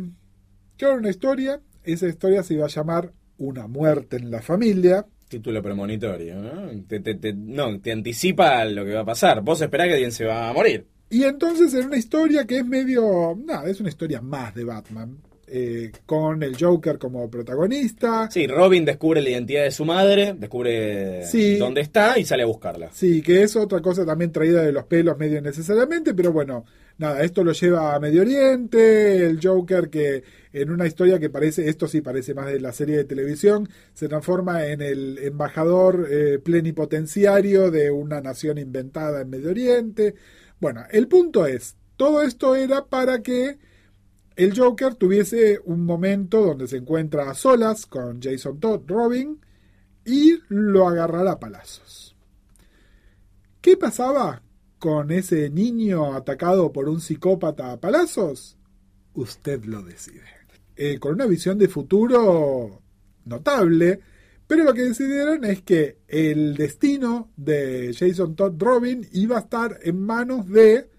crearon 0.77 0.99
una 0.99 1.09
historia, 1.09 1.61
esa 1.83 2.07
historia 2.07 2.44
se 2.44 2.54
iba 2.56 2.66
a 2.66 2.69
llamar 2.69 3.13
Una 3.37 3.68
muerte 3.68 4.18
en 4.18 4.31
la 4.31 4.42
familia, 4.42 5.06
Título 5.27 5.61
premonitorio, 5.61 6.35
¿no? 6.42 6.69
Te, 6.87 7.01
te- 7.01 7.16
te- 7.16 7.33
no, 7.33 7.81
te 7.81 7.92
anticipa 7.92 8.63
lo 8.63 8.85
que 8.85 8.94
va 8.94 9.01
a 9.01 9.06
pasar. 9.06 9.42
Vos 9.42 9.59
esperás 9.61 9.87
que 9.87 9.94
alguien 9.95 10.13
se 10.13 10.23
va 10.23 10.49
a 10.49 10.54
morir. 10.54 10.87
Y 11.09 11.23
entonces 11.23 11.73
en 11.73 11.87
una 11.87 11.97
historia 11.97 12.45
que 12.47 12.59
es 12.59 12.66
medio. 12.66 13.35
Nada, 13.45 13.69
es 13.69 13.81
una 13.81 13.89
historia 13.89 14.21
más 14.21 14.56
de 14.56 14.63
Batman. 14.63 15.18
Eh, 15.47 15.92
con 16.06 16.44
el 16.44 16.57
Joker 16.59 16.97
como 16.97 17.30
protagonista. 17.30 18.30
Sí, 18.30 18.47
Robin 18.47 18.83
descubre 18.83 19.21
la 19.21 19.30
identidad 19.30 19.63
de 19.63 19.71
su 19.71 19.85
madre, 19.85 20.35
descubre 20.37 21.23
Sí. 21.25 21.57
dónde 21.57 21.81
está 21.81 22.19
y 22.19 22.25
sale 22.25 22.44
a 22.44 22.47
buscarla. 22.47 22.89
Sí, 22.92 23.21
que 23.21 23.44
es 23.44 23.56
otra 23.56 23.81
cosa 23.81 24.06
también 24.06 24.31
traída 24.31 24.61
de 24.61 24.71
los 24.73 24.83
pelos 24.85 25.18
medio 25.18 25.37
innecesariamente, 25.39 26.13
pero 26.13 26.33
bueno, 26.33 26.66
nada, 26.97 27.21
esto 27.23 27.44
lo 27.44 27.54
lleva 27.54 27.95
a 27.95 27.99
Medio 27.99 28.21
Oriente, 28.23 29.25
el 29.25 29.39
Joker 29.42 29.89
que 29.89 30.23
en 30.51 30.69
una 30.71 30.85
historia 30.87 31.19
que 31.19 31.30
parece, 31.30 31.69
esto 31.69 31.87
sí 31.87 32.01
parece 32.01 32.33
más 32.33 32.47
de 32.47 32.59
la 32.59 32.73
serie 32.73 32.97
de 32.97 33.04
televisión, 33.06 33.69
se 33.94 34.07
transforma 34.07 34.66
en 34.66 34.81
el 34.81 35.18
embajador 35.19 36.07
eh, 36.11 36.39
plenipotenciario 36.44 37.71
de 37.71 37.92
una 37.92 38.21
nación 38.21 38.57
inventada 38.57 39.21
en 39.21 39.30
Medio 39.30 39.49
Oriente. 39.51 40.16
Bueno, 40.59 40.83
el 40.92 41.07
punto 41.07 41.45
es, 41.45 41.75
todo 41.95 42.21
esto 42.21 42.56
era 42.56 42.85
para 42.85 43.21
que 43.21 43.57
el 44.37 44.57
Joker 44.57 44.94
tuviese 44.94 45.59
un 45.65 45.83
momento 45.83 46.41
donde 46.41 46.67
se 46.67 46.77
encuentra 46.77 47.29
a 47.29 47.33
solas 47.33 47.87
con 47.87 48.21
Jason 48.21 48.59
Todd, 48.59 48.81
Robin, 48.85 49.41
y 50.06 50.39
lo 50.49 50.87
agarrará 50.87 51.31
a 51.33 51.39
palazos. 51.39 52.15
¿Qué 53.59 53.75
pasaba 53.75 54.44
con 54.77 55.09
ese 55.11 55.49
niño 55.49 56.13
atacado 56.13 56.71
por 56.71 56.87
un 56.87 57.01
psicópata 57.01 57.71
a 57.71 57.79
palazos? 57.79 58.57
Usted 59.15 59.65
lo 59.65 59.81
decide. 59.81 60.21
Eh, 60.75 60.99
con 60.99 61.15
una 61.15 61.25
visión 61.25 61.57
de 61.57 61.67
futuro 61.67 62.83
notable, 63.25 63.99
pero 64.45 64.63
lo 64.63 64.73
que 64.75 64.83
decidieron 64.83 65.45
es 65.45 65.63
que 65.63 65.97
el 66.07 66.56
destino 66.56 67.31
de 67.35 67.91
Jason 67.97 68.35
Todd 68.35 68.53
Robin 68.59 69.06
iba 69.13 69.37
a 69.37 69.41
estar 69.41 69.79
en 69.81 69.99
manos 69.99 70.47
de 70.47 70.89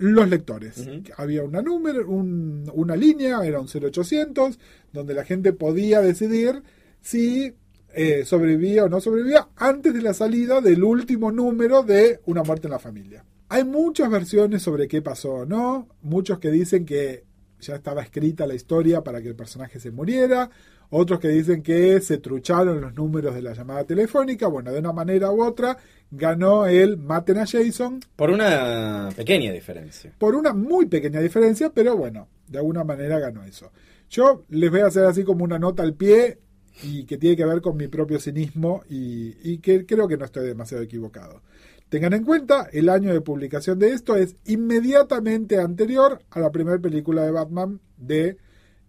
los 0.00 0.28
lectores. 0.28 0.88
Había 1.16 1.42
una 1.44 1.62
número, 1.62 2.08
un- 2.08 2.70
una 2.74 2.96
línea, 2.96 3.44
era 3.44 3.60
un 3.60 3.68
0800, 3.68 4.58
donde 4.92 5.14
la 5.14 5.24
gente 5.24 5.52
podía 5.52 6.00
decidir 6.00 6.62
si 7.00 7.54
eh, 7.92 8.24
sobrevivía 8.24 8.84
o 8.84 8.88
no 8.88 9.00
sobrevivía 9.00 9.48
antes 9.56 9.92
de 9.92 10.00
la 10.02 10.14
salida 10.14 10.60
del 10.60 10.84
último 10.84 11.32
número 11.32 11.82
de 11.82 12.20
Una 12.26 12.42
muerte 12.44 12.66
en 12.68 12.70
la 12.72 12.78
familia. 12.78 13.24
Hay 13.48 13.64
muchas 13.64 14.08
versiones 14.10 14.62
sobre 14.62 14.86
qué 14.86 15.02
pasó 15.02 15.30
o 15.32 15.44
no, 15.46 15.88
muchos 16.02 16.38
que 16.38 16.50
dicen 16.52 16.84
que 16.86 17.24
ya 17.60 17.74
estaba 17.74 18.00
escrita 18.02 18.46
la 18.46 18.54
historia 18.54 19.02
para 19.02 19.20
que 19.20 19.28
el 19.28 19.34
personaje 19.34 19.80
se 19.80 19.90
muriera, 19.90 20.50
otros 20.90 21.20
que 21.20 21.28
dicen 21.28 21.62
que 21.62 22.00
se 22.00 22.18
trucharon 22.18 22.80
los 22.80 22.94
números 22.94 23.34
de 23.34 23.42
la 23.42 23.54
llamada 23.54 23.84
telefónica, 23.84 24.48
bueno, 24.48 24.72
de 24.72 24.80
una 24.80 24.92
manera 24.92 25.30
u 25.30 25.42
otra 25.42 25.76
ganó 26.10 26.66
el 26.66 26.96
maten 26.98 27.38
a 27.38 27.46
Jason. 27.46 28.00
Por 28.16 28.30
una 28.30 29.08
pequeña 29.16 29.52
diferencia. 29.52 30.12
Por 30.18 30.34
una 30.34 30.52
muy 30.52 30.86
pequeña 30.86 31.20
diferencia, 31.20 31.70
pero 31.72 31.96
bueno, 31.96 32.28
de 32.48 32.58
alguna 32.58 32.84
manera 32.84 33.18
ganó 33.18 33.44
eso. 33.44 33.70
Yo 34.10 34.44
les 34.48 34.70
voy 34.70 34.80
a 34.80 34.86
hacer 34.86 35.04
así 35.04 35.22
como 35.22 35.44
una 35.44 35.58
nota 35.58 35.82
al 35.82 35.94
pie 35.94 36.38
y 36.82 37.04
que 37.04 37.18
tiene 37.18 37.36
que 37.36 37.44
ver 37.44 37.60
con 37.60 37.76
mi 37.76 37.88
propio 37.88 38.18
cinismo 38.18 38.82
y, 38.88 39.36
y 39.42 39.58
que 39.58 39.86
creo 39.86 40.08
que 40.08 40.16
no 40.16 40.24
estoy 40.24 40.46
demasiado 40.46 40.82
equivocado. 40.82 41.42
Tengan 41.90 42.12
en 42.12 42.24
cuenta, 42.24 42.68
el 42.72 42.88
año 42.88 43.12
de 43.12 43.20
publicación 43.20 43.78
de 43.80 43.90
esto 43.90 44.14
es 44.14 44.36
inmediatamente 44.46 45.58
anterior 45.58 46.22
a 46.30 46.38
la 46.38 46.50
primera 46.52 46.78
película 46.78 47.22
de 47.22 47.32
Batman 47.32 47.80
de 47.96 48.36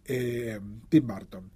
eh, 0.05 0.59
Tim 0.87 1.07
Burton. 1.07 1.51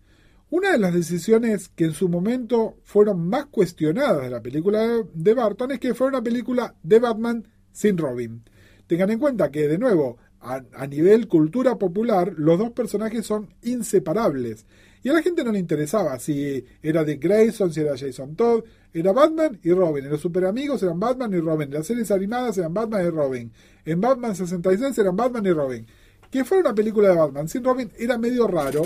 Una 0.50 0.72
de 0.72 0.78
las 0.78 0.94
decisiones 0.94 1.70
que 1.70 1.86
en 1.86 1.94
su 1.94 2.08
momento 2.08 2.78
fueron 2.84 3.28
más 3.28 3.48
cuestionadas 3.48 4.22
de 4.22 4.30
la 4.30 4.42
película 4.42 5.04
de 5.14 5.34
Burton 5.34 5.72
es 5.72 5.80
que 5.80 5.96
fue 5.96 6.08
una 6.08 6.22
película 6.22 6.76
de 6.84 7.00
Batman 7.00 7.48
sin 7.72 7.98
Robin. 7.98 8.44
Tengan 8.88 9.10
en 9.10 9.20
cuenta 9.20 9.50
que, 9.50 9.68
de 9.68 9.80
nuevo, 9.80 10.18
a, 10.40 10.62
a 10.74 10.86
nivel 10.86 11.28
cultura 11.28 11.78
popular, 11.80 12.34
los 12.38 12.60
dos 12.60 12.72
personajes 12.72 13.26
son 13.26 13.54
inseparables. 13.64 14.66
Y 15.02 15.10
a 15.10 15.14
la 15.14 15.22
gente 15.22 15.44
no 15.44 15.52
le 15.52 15.60
interesaba 15.60 16.18
si 16.20 16.64
era 16.82 17.04
Dick 17.04 17.22
Grayson, 17.22 17.74
si 17.74 17.82
era 17.82 17.98
Jason 17.98 18.36
Todd, 18.36 18.64
era 18.94 19.12
Batman 19.12 19.60
y 19.64 19.72
Robin. 19.72 20.06
En 20.06 20.12
los 20.12 20.22
super 20.22 20.46
amigos 20.46 20.82
eran 20.84 21.00
Batman 21.00 21.34
y 21.34 21.40
Robin. 21.40 21.68
En 21.68 21.74
las 21.74 21.88
series 21.88 22.12
animadas 22.12 22.58
eran 22.58 22.74
Batman 22.74 23.06
y 23.06 23.10
Robin. 23.10 23.52
En 23.84 24.00
Batman 24.00 24.36
66 24.36 24.98
eran 24.98 25.16
Batman 25.16 25.46
y 25.46 25.52
Robin. 25.52 25.86
Que 26.32 26.46
fuera 26.46 26.62
una 26.70 26.76
película 26.76 27.10
de 27.10 27.16
Batman 27.16 27.48
sin 27.48 27.64
Robin 27.64 27.92
era 27.98 28.18
medio 28.18 28.48
raro. 28.48 28.84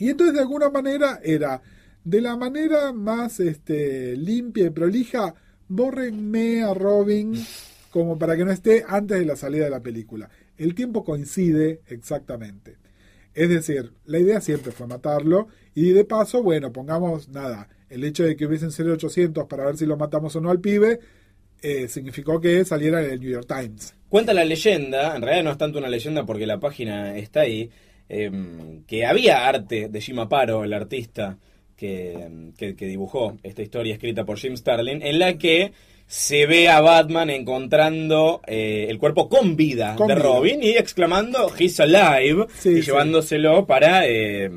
Y 0.00 0.08
entonces 0.08 0.34
de 0.34 0.40
alguna 0.40 0.70
manera 0.70 1.20
era 1.22 1.62
de 2.02 2.20
la 2.20 2.36
manera 2.36 2.92
más 2.92 3.38
este, 3.38 4.16
limpia 4.16 4.66
y 4.66 4.70
prolija, 4.70 5.34
bórrenme 5.68 6.62
a 6.62 6.74
Robin 6.74 7.34
como 7.90 8.18
para 8.18 8.36
que 8.36 8.44
no 8.44 8.50
esté 8.50 8.84
antes 8.88 9.18
de 9.18 9.26
la 9.26 9.36
salida 9.36 9.64
de 9.64 9.70
la 9.70 9.82
película. 9.82 10.30
El 10.56 10.74
tiempo 10.74 11.04
coincide 11.04 11.82
exactamente. 11.86 12.78
Es 13.34 13.48
decir, 13.48 13.92
la 14.06 14.18
idea 14.18 14.40
siempre 14.40 14.72
fue 14.72 14.86
matarlo 14.86 15.48
y 15.74 15.90
de 15.90 16.04
paso, 16.04 16.42
bueno, 16.42 16.72
pongamos 16.72 17.28
nada, 17.28 17.68
el 17.88 18.02
hecho 18.04 18.24
de 18.24 18.36
que 18.36 18.46
hubiesen 18.46 18.72
sido 18.72 18.94
800 18.94 19.46
para 19.46 19.66
ver 19.66 19.76
si 19.76 19.86
lo 19.86 19.96
matamos 19.96 20.34
o 20.34 20.40
no 20.40 20.50
al 20.50 20.60
pibe, 20.60 20.98
eh, 21.62 21.88
significó 21.88 22.40
que 22.40 22.64
saliera 22.64 23.04
en 23.04 23.10
el 23.10 23.20
New 23.20 23.30
York 23.30 23.46
Times. 23.46 23.94
Cuenta 24.08 24.32
la 24.32 24.44
leyenda, 24.44 25.14
en 25.14 25.22
realidad 25.22 25.44
no 25.44 25.50
es 25.50 25.58
tanto 25.58 25.78
una 25.78 25.88
leyenda 25.88 26.24
porque 26.24 26.46
la 26.46 26.58
página 26.58 27.16
está 27.16 27.40
ahí, 27.40 27.70
eh, 28.10 28.30
que 28.86 29.06
había 29.06 29.46
arte 29.48 29.88
de 29.88 30.00
Jim 30.00 30.18
Aparo, 30.18 30.64
el 30.64 30.72
artista 30.74 31.38
que, 31.76 32.50
que, 32.58 32.76
que 32.76 32.86
dibujó 32.86 33.38
esta 33.42 33.62
historia 33.62 33.94
escrita 33.94 34.24
por 34.24 34.38
Jim 34.38 34.56
Starlin, 34.56 35.00
en 35.02 35.18
la 35.18 35.38
que 35.38 35.72
se 36.06 36.44
ve 36.46 36.68
a 36.68 36.80
Batman 36.80 37.30
encontrando 37.30 38.40
eh, 38.46 38.86
el 38.90 38.98
cuerpo 38.98 39.28
con 39.28 39.54
vida 39.54 39.94
Con 39.94 40.08
de 40.08 40.16
vida. 40.16 40.24
Robin 40.24 40.60
y 40.62 40.70
exclamando 40.70 41.50
He's 41.56 41.78
alive 41.78 42.46
Sí, 42.58 42.70
y 42.70 42.74
sí. 42.76 42.82
llevándoselo 42.82 43.64
para 43.64 44.06
eh, 44.08 44.50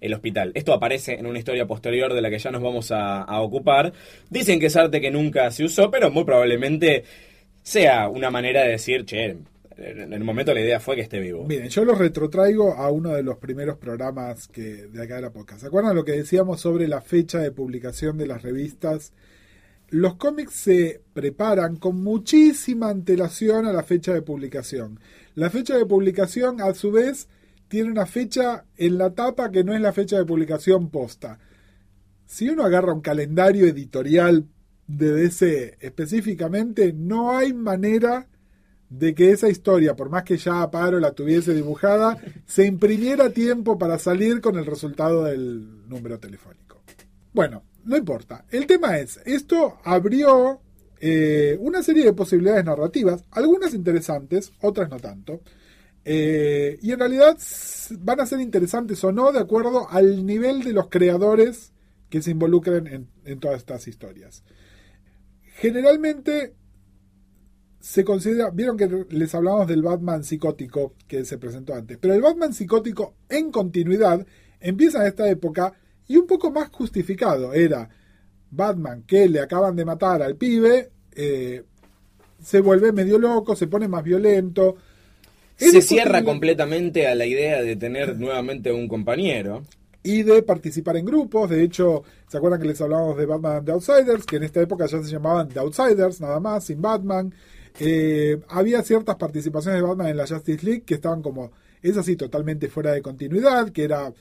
el 0.00 0.14
hospital. 0.14 0.50
Esto 0.54 0.72
aparece 0.72 1.14
en 1.14 1.26
una 1.26 1.38
historia 1.38 1.64
posterior 1.66 2.12
de 2.12 2.20
la 2.20 2.28
que 2.28 2.40
ya 2.40 2.50
nos 2.50 2.60
vamos 2.60 2.90
a, 2.90 3.22
a 3.22 3.40
ocupar. 3.40 3.92
Dicen 4.30 4.58
que 4.58 4.66
es 4.66 4.76
arte 4.76 5.00
que 5.00 5.12
nunca 5.12 5.50
se 5.52 5.62
usó, 5.64 5.90
pero 5.92 6.10
muy 6.10 6.24
probablemente 6.24 7.04
sea 7.62 8.08
una 8.08 8.30
manera 8.30 8.62
de 8.64 8.70
decir, 8.70 9.04
che, 9.04 9.36
en 9.80 10.12
el 10.12 10.24
momento 10.24 10.52
la 10.52 10.60
idea 10.60 10.78
fue 10.78 10.96
que 10.96 11.02
esté 11.02 11.20
vivo. 11.20 11.44
Miren, 11.46 11.68
yo 11.68 11.84
los 11.84 11.98
retrotraigo 11.98 12.74
a 12.74 12.90
uno 12.90 13.10
de 13.10 13.22
los 13.22 13.38
primeros 13.38 13.78
programas 13.78 14.46
que 14.48 14.86
de 14.86 15.02
acá 15.02 15.16
de 15.16 15.22
la 15.22 15.32
podcast. 15.32 15.62
¿Se 15.62 15.66
acuerdan 15.68 15.96
lo 15.96 16.04
que 16.04 16.12
decíamos 16.12 16.60
sobre 16.60 16.86
la 16.86 17.00
fecha 17.00 17.38
de 17.38 17.50
publicación 17.50 18.18
de 18.18 18.26
las 18.26 18.42
revistas? 18.42 19.12
Los 19.88 20.16
cómics 20.16 20.52
se 20.54 21.00
preparan 21.14 21.76
con 21.76 22.02
muchísima 22.02 22.90
antelación 22.90 23.66
a 23.66 23.72
la 23.72 23.82
fecha 23.82 24.12
de 24.12 24.22
publicación. 24.22 25.00
La 25.34 25.50
fecha 25.50 25.76
de 25.76 25.86
publicación, 25.86 26.60
a 26.60 26.74
su 26.74 26.92
vez, 26.92 27.28
tiene 27.68 27.90
una 27.90 28.06
fecha 28.06 28.66
en 28.76 28.98
la 28.98 29.14
tapa 29.14 29.50
que 29.50 29.64
no 29.64 29.74
es 29.74 29.80
la 29.80 29.92
fecha 29.92 30.18
de 30.18 30.24
publicación 30.24 30.90
posta. 30.90 31.38
Si 32.26 32.48
uno 32.48 32.64
agarra 32.64 32.92
un 32.92 33.00
calendario 33.00 33.66
editorial 33.66 34.46
de 34.86 35.12
DC 35.12 35.78
específicamente, 35.80 36.92
no 36.92 37.32
hay 37.32 37.52
manera 37.52 38.28
de 38.90 39.14
que 39.14 39.30
esa 39.30 39.48
historia, 39.48 39.94
por 39.94 40.10
más 40.10 40.24
que 40.24 40.36
ya 40.36 40.62
Aparo 40.62 40.98
la 40.98 41.12
tuviese 41.12 41.54
dibujada, 41.54 42.18
se 42.44 42.66
imprimiera 42.66 43.30
tiempo 43.30 43.78
para 43.78 43.98
salir 43.98 44.40
con 44.40 44.58
el 44.58 44.66
resultado 44.66 45.24
del 45.24 45.88
número 45.88 46.18
telefónico. 46.18 46.82
Bueno, 47.32 47.62
no 47.84 47.96
importa. 47.96 48.44
El 48.50 48.66
tema 48.66 48.98
es, 48.98 49.20
esto 49.24 49.78
abrió 49.84 50.60
eh, 50.98 51.56
una 51.60 51.84
serie 51.84 52.04
de 52.04 52.12
posibilidades 52.12 52.64
narrativas, 52.64 53.24
algunas 53.30 53.74
interesantes, 53.74 54.52
otras 54.60 54.90
no 54.90 54.98
tanto. 54.98 55.40
Eh, 56.04 56.78
y 56.82 56.90
en 56.90 56.98
realidad 56.98 57.38
van 58.00 58.20
a 58.20 58.26
ser 58.26 58.40
interesantes 58.40 59.04
o 59.04 59.12
no 59.12 59.30
de 59.30 59.38
acuerdo 59.38 59.88
al 59.88 60.26
nivel 60.26 60.64
de 60.64 60.72
los 60.72 60.88
creadores 60.88 61.72
que 62.08 62.22
se 62.22 62.32
involucren 62.32 62.88
en, 62.88 63.08
en 63.24 63.38
todas 63.38 63.58
estas 63.58 63.86
historias. 63.86 64.42
Generalmente 65.60 66.54
se 67.80 68.04
considera, 68.04 68.50
vieron 68.50 68.76
que 68.76 69.06
les 69.08 69.34
hablamos 69.34 69.66
del 69.66 69.82
Batman 69.82 70.22
psicótico 70.22 70.94
que 71.08 71.24
se 71.24 71.38
presentó 71.38 71.74
antes, 71.74 71.96
pero 71.98 72.14
el 72.14 72.20
Batman 72.20 72.52
psicótico 72.52 73.14
en 73.28 73.50
continuidad 73.50 74.24
empieza 74.60 75.00
en 75.00 75.06
esta 75.08 75.28
época 75.28 75.72
y 76.06 76.16
un 76.16 76.26
poco 76.26 76.50
más 76.50 76.68
justificado. 76.70 77.54
Era 77.54 77.88
Batman 78.50 79.04
que 79.06 79.28
le 79.28 79.40
acaban 79.40 79.76
de 79.76 79.84
matar 79.86 80.22
al 80.22 80.36
pibe, 80.36 80.90
eh, 81.12 81.62
se 82.42 82.60
vuelve 82.60 82.92
medio 82.92 83.18
loco, 83.18 83.56
se 83.56 83.66
pone 83.66 83.88
más 83.88 84.04
violento. 84.04 84.76
Se 85.56 85.82
cierra 85.82 86.22
completamente 86.24 87.06
a 87.06 87.14
la 87.14 87.26
idea 87.26 87.62
de 87.62 87.76
tener 87.76 88.18
nuevamente 88.18 88.72
un 88.72 88.88
compañero. 88.88 89.62
y 90.02 90.22
de 90.22 90.42
participar 90.42 90.96
en 90.96 91.04
grupos. 91.04 91.50
De 91.50 91.62
hecho, 91.62 92.02
¿se 92.26 92.38
acuerdan 92.38 92.58
que 92.58 92.68
les 92.68 92.80
hablábamos 92.80 93.18
de 93.18 93.26
Batman 93.26 93.62
The 93.66 93.72
Outsiders? 93.72 94.24
Que 94.24 94.36
en 94.36 94.44
esta 94.44 94.62
época 94.62 94.86
ya 94.86 95.02
se 95.02 95.10
llamaban 95.10 95.50
The 95.50 95.58
Outsiders, 95.58 96.22
nada 96.22 96.40
más, 96.40 96.64
sin 96.64 96.80
Batman. 96.80 97.34
Eh, 97.80 98.38
había 98.48 98.82
ciertas 98.82 99.16
participaciones 99.16 99.80
de 99.80 99.86
Batman 99.86 100.08
en 100.08 100.16
la 100.16 100.26
Justice 100.26 100.64
League 100.64 100.82
que 100.82 100.94
estaban 100.94 101.22
como, 101.22 101.52
es 101.82 101.96
así, 101.96 102.16
totalmente 102.16 102.68
fuera 102.68 102.92
de 102.92 103.02
continuidad, 103.02 103.70
que 103.70 103.84
era, 103.84 104.12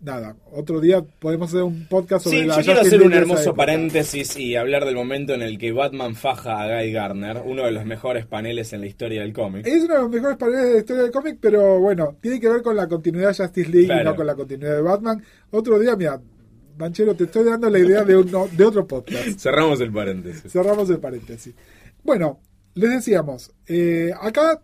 nada, 0.00 0.36
otro 0.52 0.80
día 0.80 1.02
podemos 1.02 1.48
hacer 1.48 1.62
un 1.62 1.86
podcast 1.88 2.24
sobre 2.24 2.40
Sí, 2.40 2.46
la 2.46 2.56
yo 2.56 2.62
quiero 2.62 2.80
hacer 2.80 3.02
un 3.02 3.12
hermoso 3.12 3.54
paréntesis 3.54 4.36
y 4.36 4.56
hablar 4.56 4.84
del 4.84 4.94
momento 4.94 5.34
en 5.34 5.42
el 5.42 5.58
que 5.58 5.72
Batman 5.72 6.14
faja 6.14 6.62
a 6.62 6.80
Guy 6.80 6.92
Garner, 6.92 7.42
uno 7.44 7.64
de 7.64 7.72
los 7.72 7.84
mejores 7.84 8.26
paneles 8.26 8.72
en 8.72 8.80
la 8.80 8.86
historia 8.86 9.22
del 9.22 9.32
cómic. 9.32 9.66
Es 9.66 9.84
uno 9.84 9.94
de 9.94 10.00
los 10.00 10.10
mejores 10.10 10.36
paneles 10.36 10.64
de 10.64 10.72
la 10.72 10.78
historia 10.78 11.02
del 11.02 11.12
cómic, 11.12 11.38
pero 11.40 11.80
bueno, 11.80 12.16
tiene 12.20 12.40
que 12.40 12.48
ver 12.48 12.62
con 12.62 12.76
la 12.76 12.88
continuidad 12.88 13.28
de 13.28 13.44
Justice 13.44 13.70
League 13.70 14.00
y 14.00 14.04
no 14.04 14.14
con 14.14 14.26
la 14.26 14.34
continuidad 14.34 14.76
de 14.76 14.82
Batman. 14.82 15.22
Otro 15.50 15.78
día, 15.78 15.96
mira, 15.96 16.20
Manchero, 16.78 17.14
te 17.14 17.24
estoy 17.24 17.44
dando 17.44 17.68
la 17.70 17.78
idea 17.78 18.04
de, 18.04 18.16
uno, 18.16 18.48
de 18.50 18.64
otro 18.64 18.86
podcast. 18.86 19.28
Cerramos 19.38 19.80
el 19.80 19.92
paréntesis. 19.92 20.50
Cerramos 20.50 20.88
el 20.90 20.98
paréntesis. 20.98 21.54
Bueno, 22.02 22.40
les 22.74 22.90
decíamos, 22.90 23.52
eh, 23.66 24.10
acá 24.20 24.62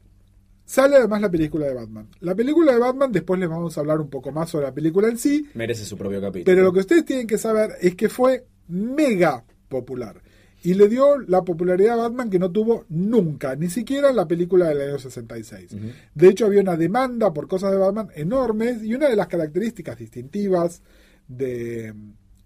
sale 0.64 0.96
además 0.96 1.20
la 1.20 1.30
película 1.30 1.66
de 1.66 1.74
Batman. 1.74 2.08
La 2.20 2.34
película 2.34 2.72
de 2.72 2.78
Batman, 2.78 3.12
después 3.12 3.40
les 3.40 3.48
vamos 3.48 3.76
a 3.76 3.80
hablar 3.80 4.00
un 4.00 4.10
poco 4.10 4.32
más 4.32 4.50
sobre 4.50 4.66
la 4.66 4.74
película 4.74 5.08
en 5.08 5.18
sí, 5.18 5.48
Merece 5.54 5.84
su 5.84 5.96
propio 5.96 6.20
capítulo. 6.20 6.44
pero 6.44 6.62
lo 6.64 6.72
que 6.72 6.80
ustedes 6.80 7.04
tienen 7.04 7.26
que 7.26 7.38
saber 7.38 7.72
es 7.80 7.94
que 7.94 8.08
fue 8.08 8.46
mega 8.68 9.44
popular. 9.68 10.22
Y 10.62 10.74
le 10.74 10.88
dio 10.88 11.18
la 11.20 11.44
popularidad 11.44 11.94
a 11.94 12.08
Batman 12.08 12.30
que 12.30 12.38
no 12.40 12.50
tuvo 12.50 12.84
nunca, 12.88 13.54
ni 13.54 13.70
siquiera 13.70 14.10
en 14.10 14.16
la 14.16 14.26
película 14.26 14.66
del 14.68 14.80
año 14.80 14.98
66. 14.98 15.70
De 16.14 16.28
hecho, 16.28 16.46
había 16.46 16.60
una 16.62 16.76
demanda 16.76 17.32
por 17.32 17.46
cosas 17.46 17.70
de 17.70 17.78
Batman 17.78 18.08
enormes 18.16 18.82
y 18.82 18.92
una 18.94 19.08
de 19.08 19.14
las 19.14 19.28
características 19.28 19.96
distintivas 19.98 20.82
de, 21.28 21.94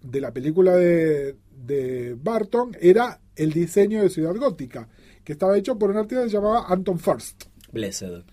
de 0.03 0.21
la 0.21 0.31
película 0.31 0.75
de, 0.75 1.35
de 1.65 2.15
Barton 2.21 2.77
era 2.79 3.19
el 3.35 3.51
diseño 3.51 4.03
de 4.03 4.09
Ciudad 4.11 4.35
Gótica, 4.35 4.87
que 5.23 5.33
estaba 5.33 5.57
hecho 5.57 5.77
por 5.77 5.91
un 5.91 5.97
artista 5.97 6.23
que 6.23 6.29
se 6.29 6.35
llamaba 6.35 6.65
Anton 6.67 6.99
First. 6.99 7.45
Blessed. 7.71 8.23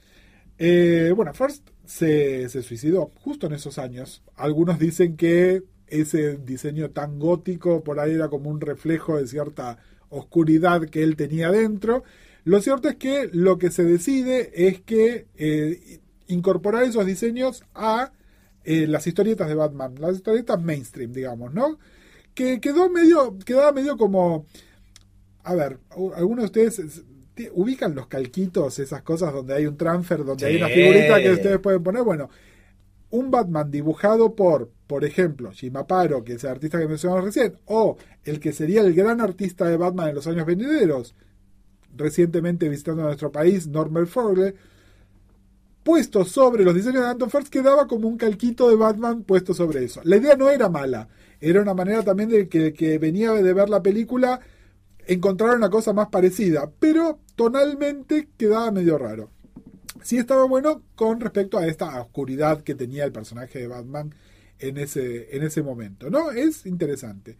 Eh, 0.58 1.12
bueno, 1.14 1.32
First 1.32 1.68
se, 1.84 2.48
se 2.48 2.62
suicidó 2.62 3.10
justo 3.20 3.46
en 3.46 3.54
esos 3.54 3.78
años. 3.78 4.22
Algunos 4.36 4.78
dicen 4.78 5.16
que 5.16 5.62
ese 5.86 6.36
diseño 6.36 6.90
tan 6.90 7.18
gótico 7.18 7.82
por 7.82 7.98
ahí 7.98 8.12
era 8.12 8.28
como 8.28 8.50
un 8.50 8.60
reflejo 8.60 9.16
de 9.16 9.26
cierta 9.26 9.78
oscuridad 10.08 10.82
que 10.88 11.02
él 11.02 11.16
tenía 11.16 11.50
dentro. 11.50 12.04
Lo 12.44 12.60
cierto 12.60 12.88
es 12.88 12.96
que 12.96 13.28
lo 13.32 13.58
que 13.58 13.70
se 13.70 13.84
decide 13.84 14.50
es 14.54 14.80
que 14.80 15.26
eh, 15.36 16.00
incorporar 16.26 16.84
esos 16.84 17.06
diseños 17.06 17.64
a 17.74 18.12
eh, 18.64 18.86
las 18.86 19.06
historietas 19.06 19.48
de 19.48 19.54
Batman, 19.54 19.94
las 19.98 20.16
historietas 20.16 20.62
mainstream, 20.62 21.12
digamos, 21.12 21.52
¿no? 21.52 21.78
que 22.34 22.60
quedó 22.60 22.88
medio, 22.88 23.38
quedaba 23.44 23.72
medio 23.72 23.96
como, 23.96 24.46
a 25.42 25.54
ver, 25.54 25.78
algunos 26.14 26.50
de 26.50 26.66
ustedes 26.66 27.04
ubican 27.54 27.94
los 27.94 28.06
calquitos, 28.06 28.78
esas 28.78 29.02
cosas 29.02 29.32
donde 29.32 29.54
hay 29.54 29.66
un 29.66 29.76
transfer, 29.76 30.24
donde 30.24 30.46
hay 30.46 30.56
una 30.56 30.68
figurita 30.68 31.20
que 31.20 31.30
ustedes 31.32 31.58
pueden 31.58 31.82
poner, 31.82 32.02
bueno, 32.02 32.28
un 33.10 33.30
Batman 33.30 33.70
dibujado 33.70 34.34
por, 34.34 34.70
por 34.86 35.04
ejemplo, 35.04 35.50
Jim 35.52 35.76
Aparo, 35.76 36.22
que 36.22 36.34
es 36.34 36.44
el 36.44 36.50
artista 36.50 36.78
que 36.78 36.86
mencionamos 36.86 37.24
recién, 37.24 37.54
o 37.66 37.96
el 38.24 38.40
que 38.40 38.52
sería 38.52 38.82
el 38.82 38.94
gran 38.94 39.20
artista 39.20 39.66
de 39.66 39.76
Batman 39.76 40.10
en 40.10 40.14
los 40.16 40.26
años 40.26 40.46
venideros, 40.46 41.14
recientemente 41.96 42.68
visitando 42.68 43.02
nuestro 43.02 43.32
país, 43.32 43.66
Norman 43.66 44.06
Forley, 44.06 44.54
puesto 45.82 46.24
sobre 46.24 46.62
los 46.62 46.74
diseños 46.74 47.02
de 47.02 47.08
Anton 47.08 47.30
First 47.30 47.48
quedaba 47.48 47.86
como 47.86 48.06
un 48.06 48.16
calquito 48.16 48.68
de 48.68 48.76
Batman 48.76 49.22
puesto 49.24 49.54
sobre 49.54 49.84
eso. 49.84 50.00
La 50.04 50.16
idea 50.16 50.36
no 50.36 50.50
era 50.50 50.68
mala, 50.68 51.08
era 51.40 51.62
una 51.62 51.74
manera 51.74 52.02
también 52.02 52.28
de 52.28 52.48
que, 52.48 52.72
que 52.72 52.98
venía 52.98 53.32
de 53.32 53.52
ver 53.52 53.68
la 53.68 53.82
película 53.82 54.40
encontrar 55.14 55.56
una 55.56 55.70
cosa 55.70 55.92
más 55.92 56.08
parecida, 56.08 56.70
pero 56.78 57.18
tonalmente 57.36 58.28
quedaba 58.36 58.70
medio 58.70 58.96
raro. 58.98 59.30
Sí 60.02 60.18
estaba 60.18 60.44
bueno 60.44 60.82
con 60.94 61.20
respecto 61.20 61.58
a 61.58 61.66
esta 61.66 62.00
oscuridad 62.00 62.62
que 62.62 62.74
tenía 62.74 63.04
el 63.04 63.12
personaje 63.12 63.58
de 63.58 63.66
Batman 63.66 64.14
en 64.58 64.78
ese, 64.78 65.36
en 65.36 65.42
ese 65.42 65.62
momento, 65.62 66.10
¿no? 66.10 66.30
Es 66.30 66.64
interesante. 66.66 67.36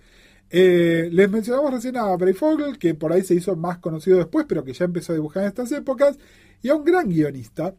Eh, 0.51 1.09
les 1.13 1.31
mencionamos 1.31 1.73
recién 1.73 1.97
a 1.97 2.15
Bray 2.17 2.35
Fogel, 2.35 2.77
que 2.79 2.95
por 2.95 3.13
ahí 3.13 3.23
se 3.23 3.35
hizo 3.35 3.55
más 3.57 3.79
conocido 3.79 4.19
después, 4.19 4.47
pero 4.49 4.65
que 4.65 4.73
ya 4.73 4.85
empezó 4.87 5.13
a 5.13 5.15
dibujar 5.15 5.45
en 5.45 5.49
estas 5.51 5.71
épocas, 5.73 6.19
y 6.63 6.69
a 6.71 6.75
un 6.75 6.85
gran 6.85 7.09
guionista, 7.09 7.75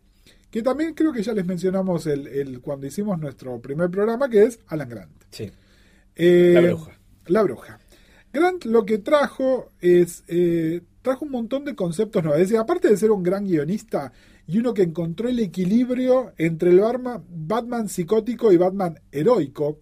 que 0.50 0.62
también 0.62 0.94
creo 0.94 1.12
que 1.12 1.22
ya 1.24 1.34
les 1.34 1.46
mencionamos 1.46 2.08
el, 2.08 2.28
el- 2.28 2.62
cuando 2.62 2.88
hicimos 2.88 3.20
nuestro 3.20 3.60
primer 3.60 3.90
programa, 3.90 4.30
que 4.30 4.44
es 4.44 4.60
Alan 4.68 4.90
Grant. 4.90 5.12
Sí. 5.32 5.52
Eh, 6.16 6.52
La 6.56 6.62
bruja. 6.62 6.92
La 7.28 7.44
bruja. 7.44 7.80
Grant 8.34 8.66
lo 8.66 8.86
que 8.86 8.98
trajo 9.00 9.72
es. 9.82 10.24
eh, 10.28 10.82
trajo 11.02 11.26
un 11.26 11.32
montón 11.32 11.66
de 11.66 11.76
conceptos 11.76 12.24
nuevos. 12.24 12.42
Es 12.42 12.50
decir, 12.50 12.60
aparte 12.60 12.90
de 12.90 12.98
ser 12.98 13.12
un 13.12 13.24
gran 13.24 13.46
guionista 13.46 14.12
y 14.48 14.60
uno 14.60 14.74
que 14.74 14.84
encontró 14.84 15.30
el 15.30 15.40
equilibrio 15.40 16.34
entre 16.38 16.72
el 16.72 16.80
Batman, 16.80 17.24
Batman 17.30 17.90
psicótico 17.90 18.52
y 18.52 18.58
Batman 18.58 19.00
heroico, 19.12 19.80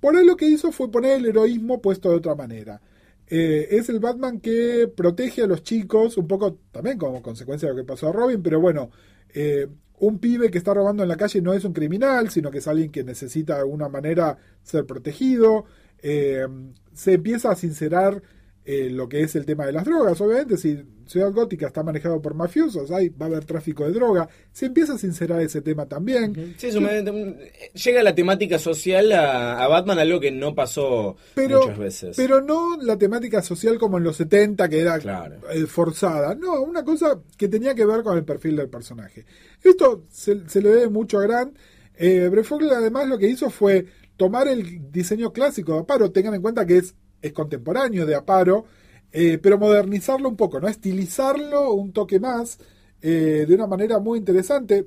por 0.00 0.16
ahí 0.16 0.24
lo 0.24 0.36
que 0.36 0.48
hizo 0.48 0.72
fue 0.72 0.90
poner 0.90 1.18
el 1.18 1.26
heroísmo 1.26 1.80
puesto 1.80 2.10
de 2.10 2.16
otra 2.16 2.34
manera. 2.34 2.80
Eh, 3.26 3.68
es 3.72 3.88
el 3.88 4.00
Batman 4.00 4.40
que 4.40 4.90
protege 4.94 5.42
a 5.42 5.46
los 5.46 5.62
chicos, 5.62 6.16
un 6.16 6.26
poco 6.26 6.58
también 6.70 6.98
como 6.98 7.22
consecuencia 7.22 7.68
de 7.68 7.74
lo 7.74 7.80
que 7.82 7.86
pasó 7.86 8.08
a 8.08 8.12
Robin, 8.12 8.42
pero 8.42 8.60
bueno, 8.60 8.90
eh, 9.34 9.68
un 10.00 10.18
pibe 10.18 10.50
que 10.50 10.58
está 10.58 10.72
robando 10.72 11.02
en 11.02 11.08
la 11.08 11.16
calle 11.16 11.42
no 11.42 11.52
es 11.52 11.64
un 11.64 11.72
criminal, 11.72 12.30
sino 12.30 12.50
que 12.50 12.58
es 12.58 12.68
alguien 12.68 12.90
que 12.90 13.04
necesita 13.04 13.54
de 13.54 13.60
alguna 13.60 13.88
manera 13.88 14.38
ser 14.62 14.86
protegido. 14.86 15.66
Eh, 16.02 16.46
se 16.92 17.14
empieza 17.14 17.50
a 17.50 17.56
sincerar 17.56 18.22
eh, 18.64 18.90
lo 18.90 19.08
que 19.08 19.22
es 19.22 19.34
el 19.36 19.46
tema 19.46 19.64
de 19.66 19.72
las 19.72 19.84
drogas. 19.84 20.20
Obviamente, 20.20 20.56
si 20.58 20.78
Ciudad 21.06 21.32
Gótica 21.32 21.68
está 21.68 21.82
manejado 21.82 22.20
por 22.20 22.34
mafiosos, 22.34 22.90
ahí 22.90 23.08
va 23.08 23.24
a 23.24 23.28
haber 23.30 23.44
tráfico 23.46 23.84
de 23.86 23.92
droga. 23.92 24.28
Se 24.52 24.66
empieza 24.66 24.92
a 24.92 24.98
sincerar 24.98 25.40
ese 25.40 25.62
tema 25.62 25.86
también. 25.86 26.54
Sí, 26.58 26.66
un- 26.76 27.36
llega 27.72 28.02
la 28.02 28.14
temática 28.14 28.58
social 28.58 29.10
a, 29.12 29.64
a 29.64 29.68
Batman, 29.68 29.98
algo 30.00 30.20
que 30.20 30.30
no 30.30 30.54
pasó 30.54 31.16
pero, 31.34 31.60
muchas 31.62 31.78
veces. 31.78 32.16
pero 32.16 32.42
no 32.42 32.76
la 32.82 32.98
temática 32.98 33.40
social 33.40 33.78
como 33.78 33.96
en 33.96 34.04
los 34.04 34.16
70, 34.16 34.68
que 34.68 34.80
era 34.80 34.98
Claro. 34.98 35.36
eh, 35.50 35.64
forzada. 35.64 36.34
No, 36.34 36.60
una 36.60 36.84
cosa 36.84 37.18
que 37.38 37.48
tenía 37.48 37.74
que 37.74 37.86
ver 37.86 38.02
con 38.02 38.18
el 38.18 38.24
perfil 38.24 38.56
del 38.56 38.68
personaje. 38.68 39.24
Esto 39.62 40.04
se, 40.10 40.46
se 40.46 40.60
le 40.60 40.68
debe 40.68 40.88
mucho 40.90 41.18
a 41.20 41.22
Grant. 41.22 41.56
Eh, 41.96 42.30
además 42.76 43.08
lo 43.08 43.16
que 43.16 43.28
hizo 43.28 43.48
fue 43.48 43.86
tomar 44.18 44.46
el 44.48 44.92
diseño 44.92 45.32
clásico 45.32 45.72
de 45.72 45.80
Aparo, 45.80 46.10
tengan 46.12 46.34
en 46.34 46.42
cuenta 46.42 46.66
que 46.66 46.76
es, 46.76 46.94
es 47.22 47.32
contemporáneo 47.32 48.04
de 48.04 48.14
Aparo, 48.14 48.66
eh, 49.12 49.38
pero 49.42 49.56
modernizarlo 49.58 50.28
un 50.28 50.36
poco, 50.36 50.60
¿no? 50.60 50.68
estilizarlo 50.68 51.72
un 51.72 51.92
toque 51.94 52.20
más. 52.20 52.58
eh, 53.00 53.44
de 53.46 53.54
una 53.54 53.66
manera 53.66 53.98
muy 54.00 54.18
interesante. 54.18 54.84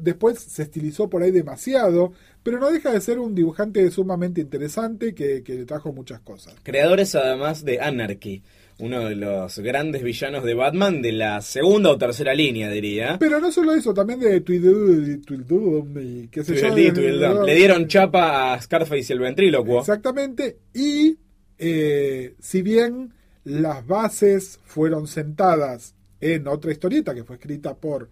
Después 0.00 0.38
se 0.38 0.62
estilizó 0.62 1.08
por 1.10 1.22
ahí 1.22 1.30
demasiado, 1.32 2.12
pero 2.42 2.58
no 2.60 2.70
deja 2.70 2.92
de 2.92 3.00
ser 3.00 3.18
un 3.18 3.34
dibujante 3.34 3.90
sumamente 3.90 4.40
interesante 4.40 5.14
que, 5.14 5.42
que 5.42 5.54
le 5.54 5.64
trajo 5.64 5.92
muchas 5.92 6.20
cosas. 6.20 6.54
Creadores 6.62 7.14
además 7.14 7.64
de 7.64 7.80
Anarchy, 7.80 8.44
uno 8.80 9.08
de 9.08 9.16
los 9.16 9.58
grandes 9.58 10.02
villanos 10.02 10.44
de 10.44 10.54
Batman 10.54 11.02
de 11.02 11.12
la 11.12 11.40
segunda 11.40 11.90
o 11.90 11.98
tercera 11.98 12.32
línea, 12.34 12.70
diría. 12.70 13.16
Pero 13.18 13.40
no 13.40 13.50
solo 13.50 13.72
eso, 13.74 13.92
también 13.92 14.20
de 14.20 14.40
Tweedledum 14.40 15.98
y 16.00 16.28
qué 16.28 16.44
sé 16.44 16.54
yo. 16.54 16.60
Tweedledee, 16.72 16.84
de- 16.84 16.92
Tweedledum. 16.92 17.44
Le 17.44 17.54
dieron 17.54 17.88
chapa 17.88 18.54
a 18.54 18.60
Scarface 18.62 19.06
y 19.08 19.12
el 19.12 19.20
ventrílocuo. 19.20 19.80
Exactamente. 19.80 20.58
Y 20.74 21.16
eh, 21.58 22.34
si 22.38 22.62
bien 22.62 23.12
las 23.44 23.86
bases 23.86 24.60
fueron 24.64 25.06
sentadas 25.08 25.94
en 26.20 26.46
otra 26.48 26.70
historieta 26.72 27.14
que 27.14 27.24
fue 27.24 27.36
escrita 27.36 27.74
por 27.76 28.08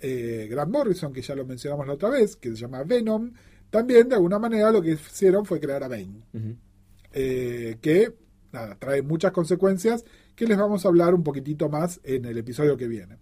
eh, 0.00 0.48
Grant 0.50 0.70
Morrison, 0.70 1.12
que 1.12 1.22
ya 1.22 1.34
lo 1.34 1.46
mencionamos 1.46 1.86
la 1.86 1.94
otra 1.94 2.10
vez, 2.10 2.36
que 2.36 2.50
se 2.50 2.56
llama 2.56 2.82
Venom, 2.82 3.32
también 3.70 4.08
de 4.08 4.16
alguna 4.16 4.38
manera 4.38 4.70
lo 4.72 4.82
que 4.82 4.92
hicieron 4.92 5.46
fue 5.46 5.58
crear 5.60 5.82
a 5.84 5.88
Bane. 5.88 6.22
Eh, 7.14 7.76
que 7.80 8.12
nada, 8.52 8.76
trae 8.78 9.02
muchas 9.02 9.32
consecuencias 9.32 10.04
que 10.34 10.46
les 10.46 10.58
vamos 10.58 10.84
a 10.84 10.88
hablar 10.88 11.14
un 11.14 11.22
poquitito 11.22 11.68
más 11.68 12.00
en 12.04 12.24
el 12.24 12.38
episodio 12.38 12.76
que 12.76 12.88
viene. 12.88 13.16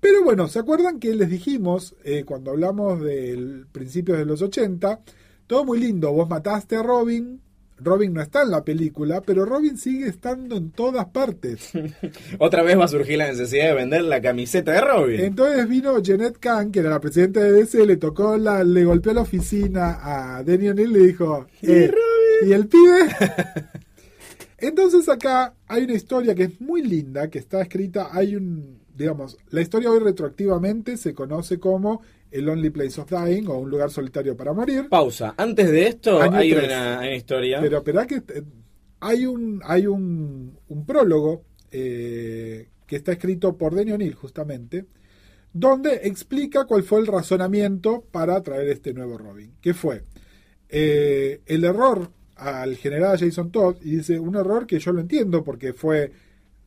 Pero 0.00 0.22
bueno, 0.22 0.46
¿se 0.48 0.60
acuerdan 0.60 1.00
que 1.00 1.14
les 1.14 1.28
dijimos 1.28 1.96
eh, 2.04 2.24
cuando 2.24 2.52
hablamos 2.52 3.00
del 3.00 3.66
principio 3.72 4.16
de 4.16 4.24
los 4.24 4.42
80? 4.42 5.00
Todo 5.46 5.64
muy 5.64 5.80
lindo, 5.80 6.12
vos 6.12 6.28
mataste 6.28 6.76
a 6.76 6.82
Robin, 6.82 7.40
Robin 7.80 8.12
no 8.12 8.20
está 8.20 8.42
en 8.42 8.50
la 8.50 8.64
película, 8.64 9.20
pero 9.20 9.44
Robin 9.44 9.76
sigue 9.76 10.08
estando 10.08 10.56
en 10.56 10.70
todas 10.70 11.06
partes. 11.06 11.70
Otra 12.38 12.62
vez 12.62 12.78
va 12.78 12.84
a 12.84 12.88
surgir 12.88 13.18
la 13.18 13.28
necesidad 13.28 13.68
de 13.68 13.74
vender 13.74 14.02
la 14.02 14.20
camiseta 14.20 14.72
de 14.72 14.80
Robin. 14.80 15.20
Entonces 15.20 15.68
vino 15.68 15.98
Jeanette 16.00 16.38
Kahn, 16.38 16.72
que 16.72 16.80
era 16.80 16.90
la 16.90 17.00
presidenta 17.00 17.40
de 17.40 17.52
DC, 17.52 17.86
le 17.86 17.96
tocó 17.96 18.36
la, 18.36 18.64
le 18.64 18.84
golpeó 18.84 19.12
la 19.12 19.22
oficina 19.22 19.98
a 20.02 20.42
Danny 20.42 20.68
O'Neill 20.68 20.90
y 20.90 20.94
le 20.94 21.06
dijo, 21.06 21.46
"Eh, 21.62 21.90
¿y 22.46 22.52
el 22.52 22.66
pibe? 22.66 23.08
Entonces 24.58 25.08
acá 25.08 25.54
hay 25.68 25.84
una 25.84 25.94
historia 25.94 26.34
que 26.34 26.44
es 26.44 26.60
muy 26.60 26.82
linda, 26.82 27.30
que 27.30 27.38
está 27.38 27.62
escrita, 27.62 28.08
hay 28.12 28.34
un, 28.34 28.80
digamos, 28.94 29.38
la 29.50 29.60
historia 29.60 29.90
hoy 29.90 30.00
retroactivamente 30.00 30.96
se 30.96 31.14
conoce 31.14 31.60
como 31.60 32.02
El 32.30 32.48
Only 32.48 32.70
Place 32.70 33.00
of 33.00 33.10
Dying 33.10 33.46
o 33.46 33.58
Un 33.58 33.70
lugar 33.70 33.90
solitario 33.90 34.36
para 34.36 34.52
morir. 34.52 34.88
Pausa. 34.88 35.34
Antes 35.36 35.70
de 35.70 35.86
esto 35.86 36.20
Año 36.20 36.36
hay 36.36 36.52
una, 36.52 36.98
una 36.98 37.14
historia. 37.14 37.60
Pero 37.60 37.78
espera 37.78 38.06
que 38.06 38.16
eh, 38.16 38.42
hay 39.00 39.26
un, 39.26 39.62
hay 39.64 39.86
un, 39.86 40.58
un 40.68 40.84
prólogo 40.84 41.44
eh, 41.70 42.68
que 42.86 42.96
está 42.96 43.12
escrito 43.12 43.56
por 43.56 43.74
Denny 43.74 43.92
O'Neill 43.92 44.14
justamente, 44.14 44.86
donde 45.52 46.00
explica 46.04 46.64
cuál 46.64 46.82
fue 46.82 46.98
el 46.98 47.06
razonamiento 47.06 48.04
para 48.10 48.42
traer 48.42 48.68
este 48.68 48.92
nuevo 48.92 49.18
Robin. 49.18 49.52
Que 49.60 49.72
fue 49.72 50.02
eh, 50.68 51.42
el 51.46 51.64
error 51.64 52.10
al 52.38 52.76
general 52.76 53.18
Jason 53.18 53.50
Todd, 53.50 53.76
y 53.82 53.96
dice 53.96 54.18
un 54.18 54.36
error 54.36 54.66
que 54.66 54.78
yo 54.78 54.92
lo 54.92 55.00
entiendo 55.00 55.44
porque 55.44 55.72
fue 55.72 56.12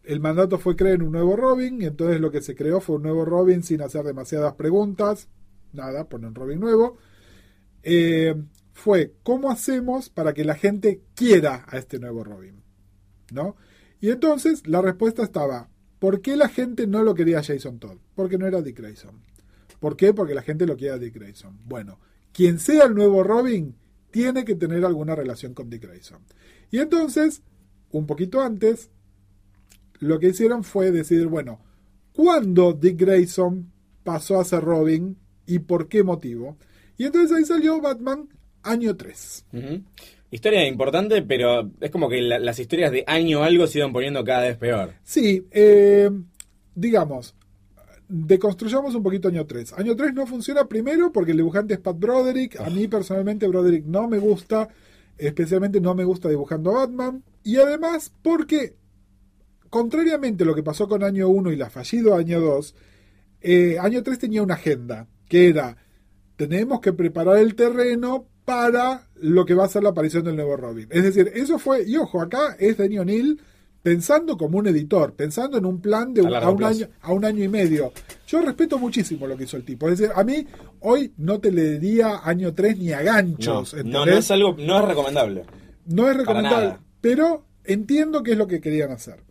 el 0.03 0.19
mandato 0.19 0.57
fue 0.57 0.75
crear 0.75 1.01
un 1.03 1.11
nuevo 1.11 1.35
Robin, 1.35 1.81
y 1.81 1.85
entonces 1.85 2.19
lo 2.19 2.31
que 2.31 2.41
se 2.41 2.55
creó 2.55 2.81
fue 2.81 2.95
un 2.97 3.03
nuevo 3.03 3.23
Robin 3.25 3.63
sin 3.63 3.81
hacer 3.81 4.03
demasiadas 4.03 4.55
preguntas, 4.55 5.29
nada, 5.73 6.09
poner 6.09 6.29
un 6.29 6.35
Robin 6.35 6.59
nuevo. 6.59 6.97
Eh, 7.83 8.35
fue 8.73 9.13
cómo 9.23 9.51
hacemos 9.51 10.09
para 10.09 10.33
que 10.33 10.43
la 10.43 10.55
gente 10.55 11.01
quiera 11.15 11.65
a 11.67 11.77
este 11.77 11.99
nuevo 11.99 12.23
Robin, 12.23 12.63
¿no? 13.31 13.55
Y 13.99 14.09
entonces 14.09 14.65
la 14.67 14.81
respuesta 14.81 15.23
estaba, 15.23 15.69
¿por 15.99 16.21
qué 16.21 16.35
la 16.35 16.49
gente 16.49 16.87
no 16.87 17.03
lo 17.03 17.13
quería 17.13 17.39
a 17.39 17.43
Jason 17.43 17.79
Todd? 17.79 17.97
Porque 18.15 18.37
no 18.37 18.47
era 18.47 18.61
Dick 18.61 18.79
Grayson. 18.79 19.21
¿Por 19.79 19.95
qué? 19.95 20.13
Porque 20.13 20.33
la 20.33 20.41
gente 20.41 20.65
lo 20.65 20.77
quiere 20.77 20.95
a 20.95 20.97
Dick 20.97 21.13
Grayson. 21.13 21.59
Bueno, 21.65 21.99
quien 22.33 22.59
sea 22.59 22.85
el 22.85 22.95
nuevo 22.95 23.23
Robin 23.23 23.75
tiene 24.11 24.45
que 24.45 24.55
tener 24.55 24.83
alguna 24.85 25.15
relación 25.15 25.53
con 25.53 25.69
Dick 25.69 25.83
Grayson. 25.83 26.19
Y 26.69 26.79
entonces, 26.79 27.41
un 27.91 28.05
poquito 28.05 28.41
antes, 28.41 28.89
lo 29.99 30.19
que 30.19 30.29
hicieron 30.29 30.63
fue 30.63 30.91
decidir, 30.91 31.27
bueno, 31.27 31.59
¿cuándo 32.13 32.73
Dick 32.73 32.99
Grayson 32.99 33.71
pasó 34.03 34.39
a 34.39 34.45
ser 34.45 34.61
Robin 34.63 35.17
y 35.45 35.59
por 35.59 35.87
qué 35.87 36.03
motivo? 36.03 36.57
Y 36.97 37.05
entonces 37.05 37.35
ahí 37.37 37.45
salió 37.45 37.79
Batman 37.81 38.27
año 38.63 38.95
3. 38.95 39.45
Ujú. 39.53 39.81
Historia 40.29 40.65
importante, 40.67 41.21
pero 41.23 41.69
es 41.81 41.91
como 41.91 42.07
que 42.09 42.21
la- 42.21 42.39
las 42.39 42.57
historias 42.59 42.91
de 42.91 43.03
año 43.07 43.43
algo 43.43 43.67
se 43.67 43.79
iban 43.79 43.91
poniendo 43.91 44.23
cada 44.23 44.43
vez 44.43 44.57
peor. 44.57 44.93
Sí, 45.03 45.45
eh, 45.51 46.09
digamos, 46.73 47.35
deconstruyamos 48.11 48.93
un 48.93 49.03
poquito 49.03 49.29
año 49.29 49.45
3. 49.45 49.73
Año 49.73 49.95
3 49.95 50.13
no 50.13 50.27
funciona 50.27 50.65
primero 50.67 51.11
porque 51.13 51.31
el 51.31 51.37
dibujante 51.37 51.75
es 51.75 51.79
Pat 51.79 51.97
Broderick. 51.97 52.59
A 52.59 52.69
mí 52.69 52.87
personalmente 52.87 53.47
Broderick 53.47 53.85
no 53.85 54.07
me 54.07 54.19
gusta, 54.19 54.67
especialmente 55.17 55.79
no 55.79 55.95
me 55.95 56.03
gusta 56.03 56.27
dibujando 56.27 56.71
a 56.71 56.81
Batman. 56.81 57.23
Y 57.43 57.55
además 57.55 58.11
porque, 58.21 58.75
contrariamente 59.69 60.43
a 60.43 60.45
lo 60.45 60.53
que 60.53 60.61
pasó 60.61 60.89
con 60.89 61.03
año 61.03 61.29
1 61.29 61.53
y 61.53 61.55
la 61.55 61.69
fallido 61.69 62.15
año 62.15 62.41
2, 62.41 62.75
eh, 63.41 63.77
año 63.79 64.03
3 64.03 64.19
tenía 64.19 64.43
una 64.43 64.55
agenda, 64.55 65.07
que 65.29 65.47
era, 65.47 65.77
tenemos 66.35 66.81
que 66.81 66.91
preparar 66.91 67.37
el 67.37 67.55
terreno 67.55 68.27
para 68.43 69.07
lo 69.15 69.45
que 69.45 69.53
va 69.53 69.65
a 69.65 69.69
ser 69.69 69.83
la 69.83 69.89
aparición 69.89 70.25
del 70.25 70.35
nuevo 70.35 70.57
Robin. 70.57 70.87
Es 70.89 71.03
decir, 71.03 71.31
eso 71.33 71.57
fue, 71.59 71.83
y 71.87 71.95
ojo, 71.95 72.21
acá 72.21 72.57
es 72.59 72.75
Danny 72.75 72.99
O'Neill 72.99 73.39
pensando 73.83 74.37
como 74.37 74.57
un 74.59 74.67
editor, 74.67 75.13
pensando 75.13 75.57
en 75.57 75.65
un 75.65 75.81
plan 75.81 76.13
de 76.13 76.21
A 76.21 76.23
un- 76.25 76.35
a, 76.35 76.49
un 76.49 76.63
año, 76.63 76.87
a 77.01 77.13
un 77.13 77.25
año 77.25 77.43
y 77.43 77.47
medio. 77.49 77.91
Yo 78.27 78.41
respeto 78.41 78.77
muchísimo 78.77 79.25
lo 79.27 79.35
que 79.37 79.45
hizo 79.45 79.57
el 79.57 79.63
tipo. 79.63 79.89
Es 79.89 79.97
decir, 79.99 80.13
a 80.15 80.23
mí 80.23 80.45
hoy 80.81 81.13
no 81.17 81.39
te 81.39 81.51
le 81.51 81.79
diría 81.79 82.19
año 82.23 82.53
3 82.53 82.77
ni 82.77 82.91
a 82.91 83.01
ganchos. 83.01 83.73
no, 83.83 84.05
no 84.05 84.11
es 84.17 84.29
algo, 84.31 84.55
no 84.59 84.79
es 84.79 84.85
recomendable. 84.87 85.43
No 85.87 86.09
es 86.09 86.15
recomendable, 86.17 86.77
pero 87.01 87.45
entiendo 87.63 88.21
qué 88.23 88.33
es 88.33 88.37
lo 88.37 88.47
que 88.47 88.61
querían 88.61 88.91
hacer. 88.91 89.23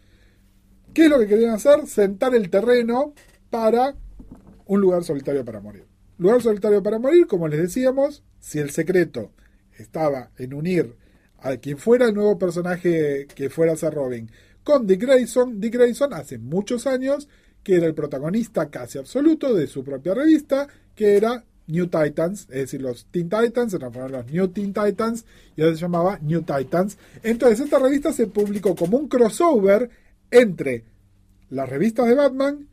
¿Qué 0.92 1.04
es 1.04 1.10
lo 1.10 1.18
que 1.20 1.28
querían 1.28 1.54
hacer? 1.54 1.86
Sentar 1.86 2.34
el 2.34 2.50
terreno 2.50 3.14
para 3.50 3.94
un 4.66 4.80
lugar 4.80 5.04
solitario 5.04 5.44
para 5.44 5.60
morir. 5.60 5.86
Lugar 6.18 6.42
solitario 6.42 6.82
para 6.82 6.98
morir, 6.98 7.26
como 7.28 7.46
les 7.48 7.60
decíamos, 7.60 8.24
si 8.40 8.58
el 8.58 8.70
secreto 8.70 9.30
estaba 9.78 10.30
en 10.36 10.52
unir 10.54 10.96
a 11.42 11.56
quien 11.56 11.78
fuera 11.78 12.06
el 12.06 12.14
nuevo 12.14 12.38
personaje 12.38 13.26
que 13.34 13.50
fuera 13.50 13.72
a 13.72 13.76
ser 13.76 13.94
Robin 13.94 14.30
con 14.62 14.86
Dick 14.86 15.00
Grayson, 15.00 15.60
Dick 15.60 15.74
Grayson 15.74 16.12
hace 16.12 16.38
muchos 16.38 16.86
años 16.86 17.28
que 17.62 17.76
era 17.76 17.86
el 17.86 17.94
protagonista 17.94 18.70
casi 18.70 18.98
absoluto 18.98 19.54
de 19.54 19.66
su 19.66 19.84
propia 19.84 20.14
revista, 20.14 20.68
que 20.94 21.16
era 21.16 21.44
New 21.66 21.86
Titans, 21.86 22.42
es 22.50 22.60
decir, 22.62 22.82
los 22.82 23.06
Teen 23.06 23.28
Titans 23.28 23.72
se 23.72 23.78
transformaron 23.78 24.18
los 24.22 24.32
New 24.32 24.48
Teen 24.48 24.72
Titans 24.72 25.24
y 25.56 25.62
ahora 25.62 25.74
se 25.74 25.80
llamaba 25.80 26.18
New 26.20 26.42
Titans. 26.42 26.98
Entonces, 27.22 27.60
esta 27.60 27.78
revista 27.78 28.12
se 28.12 28.26
publicó 28.26 28.74
como 28.74 28.98
un 28.98 29.08
crossover 29.08 29.90
entre 30.30 30.84
las 31.50 31.68
revistas 31.68 32.08
de 32.08 32.14
Batman 32.14 32.68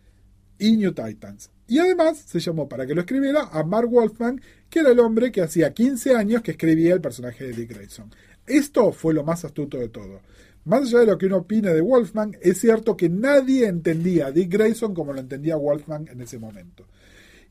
y 0.58 0.78
New 0.78 0.94
Titans. 0.94 1.52
Y 1.68 1.80
además 1.80 2.18
se 2.26 2.40
llamó 2.40 2.70
para 2.70 2.88
que 2.88 2.96
lo 2.96 3.02
escribiera 3.02 3.50
a 3.52 3.64
Mark 3.64 3.90
Wolfman, 3.90 4.42
que 4.70 4.80
era 4.80 4.92
el 4.92 5.00
hombre 5.00 5.32
que 5.32 5.42
hacía 5.42 5.74
15 5.74 6.16
años 6.16 6.42
que 6.42 6.52
escribía 6.52 6.94
el 6.94 7.02
personaje 7.02 7.46
de 7.46 7.54
Dick 7.54 7.74
Grayson. 7.76 8.10
Esto 8.48 8.92
fue 8.92 9.14
lo 9.14 9.24
más 9.24 9.46
astuto 9.46 9.78
de 9.78 9.90
todo. 9.90 10.22
Más 10.66 10.82
allá 10.82 11.00
de 11.00 11.06
lo 11.06 11.18
que 11.18 11.28
uno 11.28 11.38
opine 11.38 11.74
de 11.74 11.82
Wolfman, 11.82 12.36
es 12.42 12.60
cierto 12.60 12.98
que 12.98 13.10
nadie 13.10 13.68
entendía 13.68 14.28
a 14.28 14.32
Dick 14.32 14.52
Grayson 14.52 14.94
como 14.94 15.14
lo 15.14 15.20
entendía 15.20 15.56
Wolfman 15.56 16.08
en 16.08 16.22
ese 16.22 16.40
momento. 16.40 16.86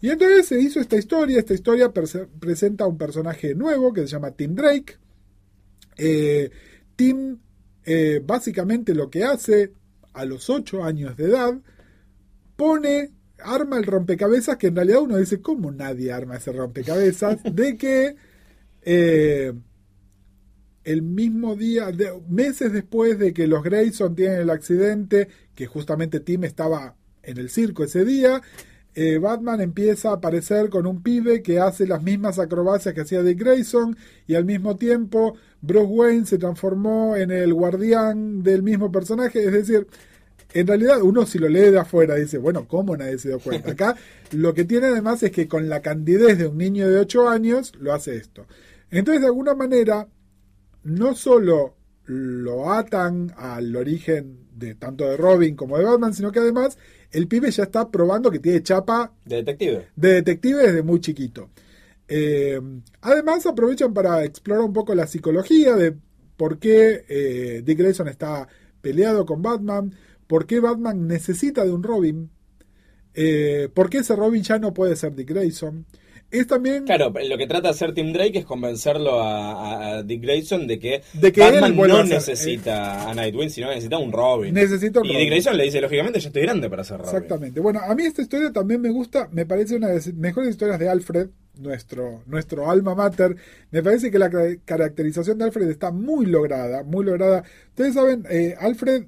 Y 0.01 0.11
entonces 0.11 0.47
se 0.47 0.61
hizo 0.61 0.81
esta 0.81 0.97
historia. 0.97 1.39
Esta 1.39 1.55
historia 1.55 1.93
presenta 1.93 2.85
a 2.85 2.89
un 2.89 2.99
personaje 2.99 3.55
nuevo 3.55 3.93
que 3.93 4.03
se 4.03 4.09
llama 4.09 4.33
Tim 4.33 4.55
Drake. 4.55 4.97
Eh, 5.97 6.51
Tim 6.95 7.39
eh, 7.87 8.21
básicamente 8.25 8.95
lo 8.95 9.09
que 9.09 9.23
hace 9.23 9.73
a 10.13 10.25
los 10.25 10.51
8 10.51 10.83
años 10.83 11.17
de 11.17 11.27
edad, 11.27 11.55
pone, 12.57 13.13
arma 13.39 13.77
el 13.79 13.85
rompecabezas 13.85 14.57
que 14.57 14.67
en 14.69 14.77
realidad 14.77 15.03
uno 15.03 15.19
dice, 15.19 15.41
¿cómo 15.41 15.71
nadie 15.71 16.13
arma 16.13 16.37
ese 16.37 16.53
rompecabezas? 16.53 17.39
De 17.45 17.77
que 17.77 18.17
eh, 18.83 19.53
el 20.87 21.03
mismo 21.03 21.57
día, 21.57 21.91
de- 21.93 22.13
meses 22.29 22.73
después 22.73 23.19
de 23.19 23.35
que 23.35 23.47
los 23.47 23.63
Grayson 23.63 24.15
tienen 24.15 24.39
el 24.41 24.51
accidente, 24.51 25.29
que 25.55 25.67
justamente 25.67 26.21
Tim 26.21 26.45
estaba 26.45 26.95
en 27.23 27.39
el 27.39 27.51
circo 27.51 27.85
ese 27.85 28.05
día, 28.05 28.41
eh, 28.95 29.19
Batman 29.19 29.61
empieza 29.61 30.11
a 30.11 30.15
aparecer 30.15 30.71
con 30.71 30.87
un 30.87 31.03
pibe 31.03 31.43
que 31.43 31.59
hace 31.61 31.87
las 31.87 32.03
mismas 32.03 32.39
acrobacias 32.39 32.95
que 32.95 33.03
hacía 33.03 33.23
Dick 33.23 33.39
Grayson 33.41 33.97
y 34.27 34.37
al 34.37 34.45
mismo 34.47 34.77
tiempo 34.77 35.35
Bruce 35.61 35.87
Wayne 35.87 36.25
se 36.25 36.39
transformó 36.39 37.15
en 37.17 37.31
el 37.31 37.53
guardián 37.53 38.43
del 38.43 38.63
mismo 38.63 38.91
personaje, 38.91 39.45
es 39.45 39.53
decir, 39.53 39.87
en 40.55 40.67
realidad 40.67 41.03
uno 41.03 41.27
si 41.27 41.39
lo 41.39 41.49
lee 41.49 41.71
de 41.73 41.79
afuera 41.81 42.15
dice, 42.15 42.39
bueno, 42.39 42.67
¿cómo 42.69 42.97
nadie 42.97 43.19
se 43.19 43.29
dio 43.29 43.41
cuenta? 43.41 43.73
Acá 43.73 43.97
lo 44.33 44.55
que 44.55 44.65
tiene 44.65 44.87
además 44.87 45.23
es 45.25 45.31
que 45.33 45.49
con 45.49 45.69
la 45.69 45.83
candidez 45.83 46.39
de 46.39 46.47
un 46.47 46.57
niño 46.57 46.89
de 46.89 46.99
8 47.01 47.29
años 47.29 47.73
lo 47.81 47.93
hace 47.93 48.17
esto. 48.17 48.47
Entonces, 48.91 49.21
de 49.21 49.27
alguna 49.27 49.55
manera, 49.55 50.07
no 50.87 51.15
solo 51.17 51.75
lo 52.05 52.73
atan 52.73 53.33
al 53.37 53.75
origen 53.75 54.47
de 54.55 54.77
tanto 54.77 55.05
de 55.05 55.17
Robin 55.17 55.57
como 55.57 55.77
de 55.77 55.85
Batman, 55.85 56.15
sino 56.15 56.31
que 56.31 56.39
además 56.39 56.79
el 57.11 57.27
pibe 57.27 57.51
ya 57.51 57.65
está 57.65 57.91
probando 57.91 58.31
que 58.31 58.39
tiene 58.39 58.63
chapa 58.63 59.13
De 59.25 59.37
detective. 59.37 59.89
de 59.97 60.13
detective 60.15 60.63
desde 60.63 60.83
muy 60.83 61.01
chiquito. 61.01 61.51
Eh, 62.07 62.61
además 63.01 63.45
aprovechan 63.47 63.93
para 63.93 64.25
explorar 64.25 64.65
un 64.65 64.73
poco 64.73 64.95
la 64.95 65.09
psicología 65.09 65.75
de 65.75 65.97
por 66.37 66.59
qué 66.59 67.05
eh, 67.09 67.63
Dick 67.65 67.79
Grayson 67.79 68.07
está 68.07 68.47
peleado 68.81 69.27
con 69.27 69.43
Batman, 69.43 69.93
por 70.29 70.47
qué 70.47 70.61
Batman 70.61 71.09
necesita 71.09 71.65
de 71.65 71.73
un 71.73 71.83
Robin, 71.83 72.31
eh, 73.15 73.69
por 73.75 73.91
qué 73.91 73.99
ese 73.99 74.15
Robin 74.15 74.45
ya 74.45 74.61
no 74.61 74.73
puede 74.73 74.95
ser 74.95 75.17
Dick 75.17 75.31
Grayson. 75.31 75.85
Es 76.31 76.47
también 76.47 76.85
Claro, 76.85 77.13
lo 77.29 77.39
que 77.39 77.47
trata 77.47 77.69
de 77.69 77.75
hacer 77.75 77.95
Tim 77.95 78.13
Drake 78.13 78.39
es 78.41 78.45
convencerlo 78.45 79.23
a, 79.23 80.03
Dick 80.03 80.23
Grayson 80.23 80.67
de 80.67 80.79
que, 80.79 81.03
De 81.15 81.33
que 81.33 81.41
Batman 81.41 81.79
él 81.79 81.89
no 81.89 81.97
a 81.99 82.05
necesita 82.05 83.09
a 83.09 83.15
Nightwing, 83.15 83.51
sino 83.51 83.69
necesita 83.69 83.99
un 83.99 84.11
Robin. 84.13 84.53
Necesita 84.53 85.01
un 85.01 85.07
y 85.07 85.09
Robin. 85.11 85.21
Dick 85.21 85.31
Grayson 85.31 85.57
le 85.57 85.65
dice, 85.65 85.81
lógicamente, 85.81 86.19
yo 86.21 86.29
estoy 86.29 86.43
grande 86.43 86.69
para 86.69 86.83
ser 86.85 86.99
Robin. 86.99 87.15
Exactamente. 87.15 87.61
Bueno, 87.61 87.81
a 87.81 87.95
mí 87.95 88.05
esta 88.05 88.23
historia 88.23 88.53
también 88.53 88.81
me 88.81 88.91
gusta, 88.91 89.29
me 89.33 89.47
parece 89.47 89.77
una 89.77 89.89
de 89.89 89.95
las 89.95 90.13
mejores 90.15 90.51
historias 90.51 90.79
de 90.79 90.89
Alfred, 90.89 91.29
nuestro, 91.61 92.23
nuestro 92.27 92.71
alma 92.71 92.95
mater. 92.95 93.37
Me 93.71 93.83
parece 93.83 94.11
que 94.11 94.19
la 94.19 94.29
ca- 94.29 94.57
caracterización 94.65 95.39
de 95.39 95.45
Alfred 95.45 95.69
está 95.71 95.91
muy 95.91 96.27
lograda, 96.27 96.83
muy 96.83 97.05
lograda. 97.05 97.45
Ustedes 97.71 97.95
saben, 97.95 98.25
eh, 98.31 98.55
Alfred 98.59 99.05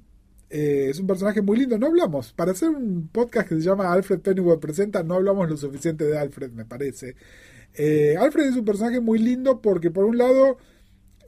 eh, 0.51 0.89
es 0.91 0.99
un 0.99 1.07
personaje 1.07 1.43
muy 1.43 1.59
lindo. 1.59 1.79
No 1.79 1.87
hablamos, 1.87 2.33
para 2.33 2.53
hacer 2.53 2.71
un 2.71 3.09
podcast 3.09 3.49
que 3.49 3.57
se 3.57 3.63
llama 3.63 3.93
Alfred 3.93 4.21
Pennyworth 4.21 4.61
Presenta, 4.61 5.03
no 5.03 5.15
hablamos 5.15 5.49
lo 5.49 5.57
suficiente 5.57 6.05
de 6.05 6.19
Alfred, 6.19 6.53
me 6.53 6.65
parece. 6.65 7.17
Eh, 7.75 8.17
Alfred 8.19 8.47
es 8.47 8.57
un 8.57 8.65
personaje 8.65 9.01
muy 9.01 9.19
lindo 9.19 9.61
porque 9.61 9.91
por 9.91 10.05
un 10.05 10.19
lado 10.19 10.59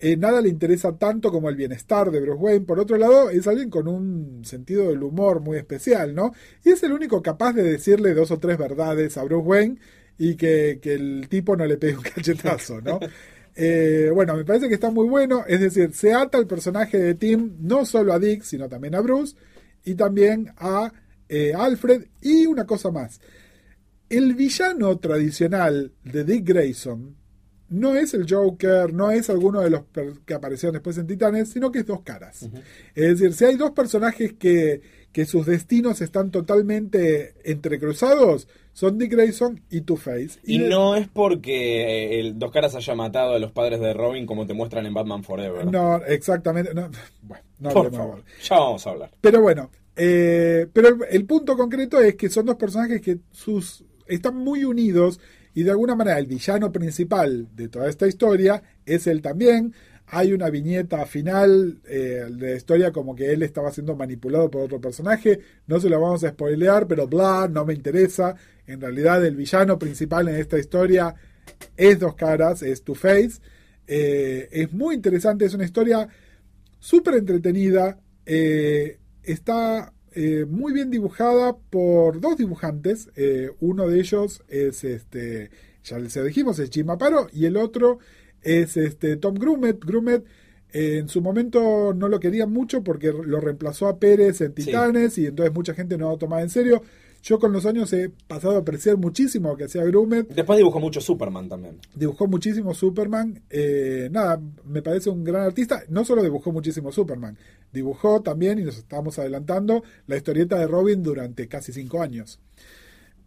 eh, 0.00 0.16
nada 0.16 0.40
le 0.40 0.48
interesa 0.48 0.96
tanto 0.96 1.30
como 1.30 1.50
el 1.50 1.56
bienestar 1.56 2.10
de 2.10 2.20
Bruce 2.20 2.38
Wayne. 2.40 2.64
Por 2.64 2.80
otro 2.80 2.96
lado, 2.96 3.28
es 3.28 3.46
alguien 3.46 3.68
con 3.68 3.86
un 3.86 4.44
sentido 4.44 4.88
del 4.88 5.02
humor 5.02 5.40
muy 5.40 5.58
especial, 5.58 6.14
¿no? 6.14 6.32
Y 6.64 6.70
es 6.70 6.82
el 6.82 6.92
único 6.92 7.22
capaz 7.22 7.52
de 7.52 7.62
decirle 7.62 8.14
dos 8.14 8.30
o 8.30 8.38
tres 8.38 8.56
verdades 8.56 9.18
a 9.18 9.24
Bruce 9.24 9.46
Wayne 9.46 9.78
y 10.16 10.36
que, 10.36 10.80
que 10.82 10.94
el 10.94 11.28
tipo 11.28 11.56
no 11.56 11.66
le 11.66 11.76
pegue 11.76 11.96
un 11.96 12.02
cachetazo, 12.02 12.80
¿no? 12.80 12.98
Eh, 13.54 14.10
bueno, 14.14 14.36
me 14.36 14.44
parece 14.44 14.68
que 14.68 14.74
está 14.74 14.90
muy 14.90 15.08
bueno. 15.08 15.44
Es 15.46 15.60
decir, 15.60 15.92
se 15.92 16.12
ata 16.12 16.38
el 16.38 16.46
personaje 16.46 16.98
de 16.98 17.14
Tim 17.14 17.56
no 17.60 17.84
solo 17.84 18.12
a 18.12 18.18
Dick, 18.18 18.42
sino 18.42 18.68
también 18.68 18.94
a 18.94 19.00
Bruce 19.00 19.36
y 19.84 19.94
también 19.94 20.52
a 20.56 20.92
eh, 21.28 21.52
Alfred. 21.54 22.06
Y 22.20 22.46
una 22.46 22.66
cosa 22.66 22.90
más. 22.90 23.20
El 24.08 24.34
villano 24.34 24.98
tradicional 24.98 25.92
de 26.04 26.24
Dick 26.24 26.44
Grayson 26.44 27.16
no 27.70 27.94
es 27.94 28.14
el 28.14 28.26
Joker, 28.28 28.92
no 28.92 29.12
es 29.12 29.30
alguno 29.30 29.60
de 29.60 29.70
los 29.70 29.84
que 30.26 30.34
aparecieron 30.34 30.74
después 30.74 30.98
en 30.98 31.06
Titanes, 31.06 31.50
sino 31.50 31.70
que 31.70 31.80
es 31.80 31.86
dos 31.86 32.02
caras. 32.02 32.48
Es 32.94 33.18
decir, 33.20 33.32
si 33.32 33.44
hay 33.44 33.56
dos 33.56 33.70
personajes 33.70 34.32
que, 34.32 34.80
que 35.12 35.24
sus 35.24 35.46
destinos 35.46 36.00
están 36.00 36.32
totalmente 36.32 37.34
entrecruzados, 37.44 38.48
son 38.72 38.98
Dick 38.98 39.12
Grayson 39.12 39.60
y 39.70 39.82
Two-Face. 39.82 40.40
Y 40.44 40.58
no 40.58 40.96
es 40.96 41.08
porque 41.08 41.82
eh, 41.82 42.20
el 42.20 42.38
Dos 42.38 42.50
Caras 42.50 42.74
haya 42.74 42.94
matado 42.94 43.34
a 43.34 43.38
los 43.38 43.52
padres 43.52 43.80
de 43.80 43.92
Robin 43.92 44.26
como 44.26 44.46
te 44.46 44.54
muestran 44.54 44.86
en 44.86 44.94
Batman 44.94 45.24
Forever. 45.24 45.66
No, 45.66 45.96
exactamente. 46.04 46.74
No, 46.74 46.88
bueno, 47.22 47.44
no 47.58 47.70
Por 47.70 47.92
favor, 47.92 48.24
ya 48.42 48.58
vamos 48.58 48.86
a 48.86 48.90
hablar. 48.90 49.10
Pero 49.20 49.40
bueno, 49.40 49.70
eh, 49.96 50.66
pero 50.72 50.88
el, 50.88 50.96
el 51.10 51.24
punto 51.26 51.56
concreto 51.56 52.00
es 52.00 52.14
que 52.14 52.30
son 52.30 52.46
dos 52.46 52.56
personajes 52.56 53.00
que 53.00 53.18
sus 53.32 53.84
están 54.06 54.36
muy 54.36 54.64
unidos 54.64 55.20
y 55.54 55.62
de 55.62 55.70
alguna 55.70 55.94
manera 55.94 56.18
el 56.18 56.26
villano 56.26 56.70
principal 56.70 57.48
de 57.54 57.68
toda 57.68 57.88
esta 57.88 58.06
historia 58.06 58.62
es 58.86 59.06
él 59.06 59.20
también. 59.22 59.74
Hay 60.12 60.32
una 60.32 60.50
viñeta 60.50 61.06
final 61.06 61.80
eh, 61.88 62.26
de 62.28 62.50
la 62.50 62.56
historia 62.56 62.90
como 62.90 63.14
que 63.14 63.32
él 63.32 63.42
estaba 63.42 63.70
siendo 63.70 63.94
manipulado 63.94 64.50
por 64.50 64.62
otro 64.62 64.80
personaje. 64.80 65.40
No 65.66 65.78
se 65.78 65.88
lo 65.88 66.00
vamos 66.00 66.24
a 66.24 66.30
spoilear, 66.30 66.88
pero 66.88 67.06
bla, 67.06 67.48
no 67.48 67.64
me 67.64 67.74
interesa. 67.74 68.34
En 68.70 68.80
realidad 68.80 69.24
el 69.24 69.36
villano 69.36 69.78
principal 69.78 70.28
en 70.28 70.36
esta 70.36 70.58
historia 70.58 71.14
es 71.76 71.98
Dos 71.98 72.14
Caras, 72.14 72.62
es 72.62 72.84
Two-Face. 72.84 73.40
Eh, 73.86 74.48
es 74.52 74.72
muy 74.72 74.94
interesante, 74.94 75.44
es 75.44 75.54
una 75.54 75.64
historia 75.64 76.08
súper 76.78 77.14
entretenida. 77.14 77.98
eh, 78.26 78.98
está 79.24 79.92
eh, 80.12 80.44
muy 80.48 80.72
bien 80.72 80.90
dibujada 80.90 81.56
por 81.70 82.20
dos 82.20 82.36
dibujantes. 82.36 83.10
eh, 83.16 83.50
uno 83.60 83.88
de 83.88 84.00
ellos 84.00 84.42
es 84.48 84.84
este, 84.84 85.50
ya 85.84 85.98
les 85.98 86.14
dijimos, 86.24 86.58
es 86.58 86.70
Jim 86.70 86.90
Aparo, 86.90 87.28
y 87.32 87.46
el 87.46 87.56
otro 87.56 87.98
es 88.42 88.76
este 88.76 89.16
Tom 89.16 89.34
Grumet. 89.34 89.84
Grumet 89.84 90.24
en 90.72 91.08
su 91.08 91.20
momento 91.20 91.92
no 91.94 92.08
lo 92.08 92.20
querían 92.20 92.52
mucho 92.52 92.82
porque 92.84 93.12
lo 93.12 93.40
reemplazó 93.40 93.88
a 93.88 93.98
Pérez 93.98 94.40
en 94.40 94.54
Sí. 94.56 94.66
Titanes 94.66 95.18
y 95.18 95.26
entonces 95.26 95.52
mucha 95.52 95.74
gente 95.74 95.98
no 95.98 96.10
lo 96.10 96.16
tomaba 96.18 96.42
en 96.42 96.50
serio. 96.50 96.82
Yo 97.22 97.38
con 97.38 97.52
los 97.52 97.66
años 97.66 97.92
he 97.92 98.08
pasado 98.08 98.56
a 98.56 98.60
apreciar 98.60 98.96
muchísimo 98.96 99.50
lo 99.50 99.56
que 99.56 99.64
hacía 99.64 99.84
Grumet 99.84 100.28
Después 100.28 100.56
dibujó 100.56 100.80
mucho 100.80 101.00
Superman 101.00 101.48
también. 101.48 101.78
dibujó 101.94 102.26
muchísimo 102.26 102.72
Superman. 102.74 103.42
eh, 103.50 104.08
nada, 104.10 104.40
me 104.64 104.80
parece 104.82 105.10
un 105.10 105.22
gran 105.22 105.42
artista. 105.42 105.82
No 105.88 106.04
solo 106.04 106.22
dibujó 106.22 106.50
muchísimo 106.52 106.92
Superman, 106.92 107.36
dibujó 107.72 108.22
también, 108.22 108.58
y 108.58 108.64
nos 108.64 108.78
estamos 108.78 109.18
adelantando, 109.18 109.82
la 110.06 110.16
historieta 110.16 110.58
de 110.58 110.66
Robin 110.66 111.02
durante 111.02 111.46
casi 111.46 111.72
cinco 111.72 112.00
años. 112.02 112.40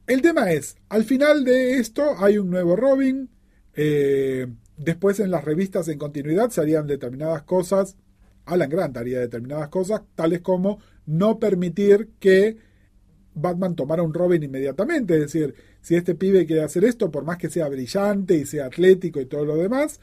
El 0.08 0.22
tema 0.22 0.52
es, 0.52 0.76
al 0.90 1.04
final 1.04 1.46
de 1.46 1.78
esto 1.78 2.04
hay 2.18 2.38
un 2.38 2.50
nuevo 2.50 2.76
Robin. 2.76 3.30
eh, 3.76 4.48
después 4.78 5.20
en 5.20 5.30
las 5.32 5.46
revistas 5.46 5.88
en 5.88 6.00
continuidad 6.00 6.50
se 6.50 6.62
harían 6.62 6.88
determinadas 6.88 7.44
cosas, 7.44 7.96
Alan 8.46 8.70
Grant 8.70 8.98
haría 8.98 9.20
determinadas 9.20 9.70
cosas, 9.70 10.02
tales 10.16 10.42
como 10.42 10.80
no 11.06 11.40
permitir 11.40 12.10
que 12.20 12.58
Batman 13.36 13.76
tomara 13.76 14.04
un 14.04 14.14
Robin 14.14 14.44
inmediatamente, 14.44 15.16
es 15.16 15.22
decir, 15.22 15.54
si 15.82 15.96
este 15.96 16.16
pibe 16.16 16.46
quiere 16.46 16.64
hacer 16.64 16.84
esto, 16.86 17.12
por 17.12 17.24
más 17.24 17.38
que 17.38 17.50
sea 17.50 17.68
brillante 17.68 18.36
y 18.36 18.46
sea 18.46 18.66
atlético 18.66 19.20
y 19.20 19.26
todo 19.26 19.46
lo 19.46 19.56
demás, 19.56 20.00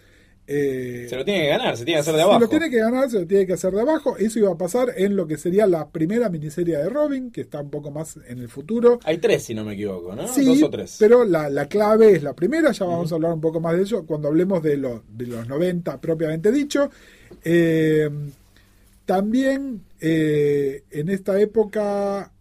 eh, 0.53 1.07
se 1.09 1.15
lo 1.15 1.25
tiene 1.25 1.43
que 1.43 1.49
ganar, 1.49 1.77
se 1.77 1.85
tiene 1.85 1.99
que 1.99 2.01
hacer 2.01 2.17
de 2.17 2.23
abajo. 2.23 2.39
Se 2.39 2.45
lo 2.45 2.49
tiene 2.49 2.71
que 2.71 2.79
ganar, 2.79 3.09
se 3.09 3.21
lo 3.21 3.27
tiene 3.29 3.47
que 3.47 3.53
hacer 3.53 3.73
de 3.73 3.81
abajo. 3.83 4.17
Eso 4.17 4.41
iba 4.41 4.51
a 4.51 4.59
pasar 4.59 4.93
en 4.97 5.15
lo 5.15 5.29
que 5.29 5.39
sería 5.39 5.65
la 5.69 5.89
primera 5.91 6.29
miniserie 6.29 6.77
de 6.77 6.89
Robin, 6.89 7.31
que 7.31 7.43
está 7.43 7.61
un 7.61 7.71
poco 7.71 7.93
más 7.93 8.19
en 8.27 8.41
el 8.41 8.49
futuro. 8.49 8.99
Hay 9.05 9.19
tres, 9.19 9.45
si 9.45 9.55
no 9.55 9.65
me 9.65 9.75
equivoco, 9.75 10.17
¿no? 10.17 10.27
Sí, 10.27 10.45
Dos 10.45 10.65
o 10.65 10.71
tres. 10.71 10.97
Pero 10.99 11.25
la, 11.25 11.67
clave 11.69 12.17
es 12.17 12.25
la 12.25 12.35
primera, 12.35 12.73
ya 12.73 12.85
vamos 12.85 13.13
a 13.13 13.15
hablar 13.15 13.33
un 13.33 13.41
poco 13.41 13.61
más 13.61 13.77
de 13.77 13.83
ello 13.83 14.05
cuando 14.05 14.27
hablemos 14.27 14.61
de, 14.61 14.71
de 14.71 15.27
los 15.27 15.47
90 15.47 16.01
propiamente 16.01 16.51
dicho. 16.51 16.91
Eh, 17.45 18.11
también 19.05 19.83
eh, 20.01 20.83
en 20.91 21.11
esta 21.11 21.41
época 21.41 22.33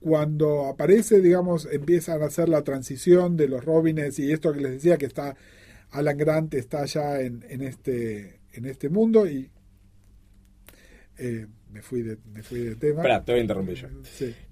cuando 0.00 0.66
aparece, 0.66 1.20
digamos, 1.20 1.66
empiezan 1.70 2.22
a 2.22 2.26
hacer 2.26 2.48
la 2.48 2.62
transición 2.62 3.36
de 3.36 3.48
los 3.48 3.64
Robines 3.64 4.18
y 4.18 4.32
esto 4.32 4.52
que 4.52 4.60
les 4.60 4.72
decía 4.72 4.98
que 4.98 5.06
está 5.06 5.36
Alan 5.90 6.18
Grant 6.18 6.54
está 6.54 6.84
ya 6.86 7.20
en, 7.20 7.44
en 7.48 7.62
este 7.62 8.40
en 8.52 8.66
este 8.66 8.88
mundo 8.88 9.26
y 9.26 9.50
eh, 11.18 11.46
me, 11.74 11.82
fui 11.82 12.02
de, 12.02 12.16
me 12.32 12.42
fui 12.42 12.60
de 12.60 12.76
tema. 12.76 13.00
Espera, 13.00 13.24
te 13.24 13.32
voy 13.32 13.40
a 13.40 13.42
interrumpir 13.42 13.74
yo. 13.74 13.88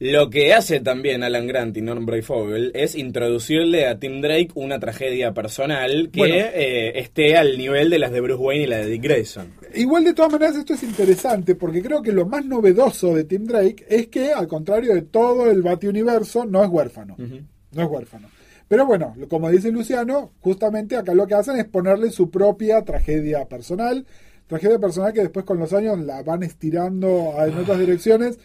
Lo 0.01 0.29
que 0.29 0.53
hace 0.53 0.81
también 0.81 1.23
Alan 1.23 1.47
Grant 1.47 1.77
y 1.77 1.81
Norm 1.81 2.05
Brayfogle 2.05 2.73
es 2.75 2.97
introducirle 2.97 3.87
a 3.87 3.99
Tim 3.99 4.21
Drake 4.21 4.49
una 4.57 4.81
tragedia 4.81 5.33
personal 5.33 6.11
que 6.13 6.23
eh, 6.23 6.99
esté 6.99 7.37
al 7.37 7.57
nivel 7.57 7.91
de 7.91 8.01
las 8.01 8.11
de 8.11 8.21
Bruce 8.21 8.43
Wayne 8.43 8.65
y 8.65 8.67
la 8.67 8.79
de 8.79 8.87
Dick 8.87 9.03
Grayson. 9.05 9.53
Igual 9.75 10.05
de 10.05 10.15
todas 10.15 10.33
maneras 10.33 10.57
esto 10.57 10.75
es 10.75 10.83
interesante 10.83 11.55
porque 11.55 11.81
creo 11.81 12.03
que 12.03 12.11
lo 12.11 12.27
más 12.27 12.45
novedoso 12.45 13.15
de 13.15 13.23
Tim 13.23 13.47
Drake 13.47 13.87
es 13.89 14.09
que 14.09 14.33
al 14.33 14.49
contrario 14.49 14.93
de 14.93 15.03
todo 15.03 15.49
el 15.49 15.63
Bati 15.63 15.87
Universo 15.87 16.45
no 16.45 16.65
es 16.65 16.69
huérfano. 16.69 17.17
No 17.19 17.83
es 17.83 17.89
huérfano. 17.89 18.29
Pero 18.67 18.87
bueno, 18.87 19.15
como 19.29 19.49
dice 19.49 19.71
Luciano, 19.71 20.33
justamente 20.41 20.97
acá 20.97 21.15
lo 21.15 21.27
que 21.27 21.35
hacen 21.35 21.57
es 21.57 21.67
ponerle 21.67 22.11
su 22.11 22.31
propia 22.31 22.83
tragedia 22.83 23.45
personal. 23.45 24.07
Tragedia 24.53 24.79
personal 24.79 25.15
que 25.15 25.23
después 25.23 25.47
con 25.47 25.59
los 25.59 25.73
años 25.73 25.99
la 26.01 26.23
van 26.23 26.43
estirando 26.43 27.33
en 27.39 27.57
otras 27.57 27.79
direcciones 27.79 28.39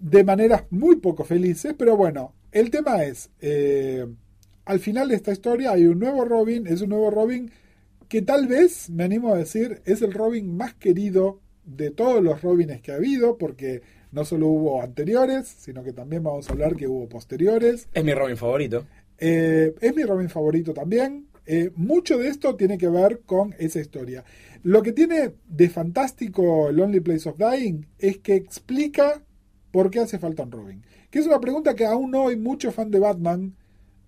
de 0.00 0.24
maneras 0.24 0.64
muy 0.70 0.96
poco 0.96 1.22
felices. 1.22 1.76
Pero 1.78 1.96
bueno, 1.96 2.34
el 2.50 2.70
tema 2.70 3.04
es, 3.04 3.30
eh, 3.40 4.04
al 4.64 4.80
final 4.80 5.10
de 5.10 5.14
esta 5.14 5.30
historia 5.30 5.70
hay 5.70 5.84
un 5.84 6.00
nuevo 6.00 6.24
Robin, 6.24 6.66
es 6.66 6.80
un 6.80 6.88
nuevo 6.88 7.08
Robin 7.12 7.52
que 8.08 8.22
tal 8.22 8.48
vez, 8.48 8.90
me 8.90 9.04
animo 9.04 9.32
a 9.32 9.38
decir, 9.38 9.80
es 9.84 10.02
el 10.02 10.12
Robin 10.12 10.56
más 10.56 10.74
querido 10.74 11.38
de 11.64 11.92
todos 11.92 12.20
los 12.20 12.42
Robins 12.42 12.80
que 12.80 12.90
ha 12.90 12.96
habido, 12.96 13.38
porque 13.38 13.82
no 14.10 14.24
solo 14.24 14.48
hubo 14.48 14.82
anteriores, 14.82 15.46
sino 15.46 15.84
que 15.84 15.92
también 15.92 16.24
vamos 16.24 16.50
a 16.50 16.52
hablar 16.52 16.74
que 16.74 16.88
hubo 16.88 17.08
posteriores. 17.08 17.88
Es 17.94 18.04
mi 18.04 18.12
Robin 18.12 18.36
favorito. 18.36 18.88
Eh, 19.18 19.72
es 19.80 19.94
mi 19.94 20.02
Robin 20.02 20.28
favorito 20.28 20.74
también. 20.74 21.28
Eh, 21.44 21.70
mucho 21.74 22.18
de 22.18 22.28
esto 22.28 22.54
tiene 22.54 22.78
que 22.78 22.88
ver 22.88 23.20
con 23.26 23.54
esa 23.58 23.80
historia. 23.80 24.24
Lo 24.64 24.82
que 24.82 24.92
tiene 24.92 25.32
de 25.48 25.68
fantástico 25.68 26.70
Lonely 26.70 27.00
Place 27.00 27.28
of 27.28 27.36
Dying 27.36 27.86
es 27.98 28.18
que 28.18 28.34
explica 28.34 29.22
por 29.72 29.90
qué 29.90 30.00
hace 30.00 30.18
falta 30.18 30.44
un 30.44 30.52
Robin. 30.52 30.82
Que 31.10 31.18
es 31.18 31.26
una 31.26 31.40
pregunta 31.40 31.74
que 31.74 31.84
aún 31.84 32.14
hoy 32.14 32.36
mucho 32.36 32.70
fan 32.70 32.90
de 32.90 33.00
Batman 33.00 33.54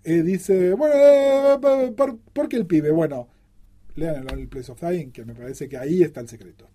eh, 0.05 0.23
dice, 0.23 0.75
bueno, 0.75 1.61
¿por, 2.33 2.49
qué 2.49 2.57
el 2.57 2.67
pibe? 2.67 2.93
Bueno, 2.93 3.29
lean 3.97 4.17
el 4.17 4.25
Lonely 4.27 4.47
Place 4.47 4.71
of 4.71 4.81
Dying, 4.81 5.11
que 5.11 5.25
me 5.25 5.35
parece 5.35 5.69
que 5.69 5.77
ahí 5.77 6.03
está 6.03 6.21
el 6.21 6.29
secreto. 6.29 6.69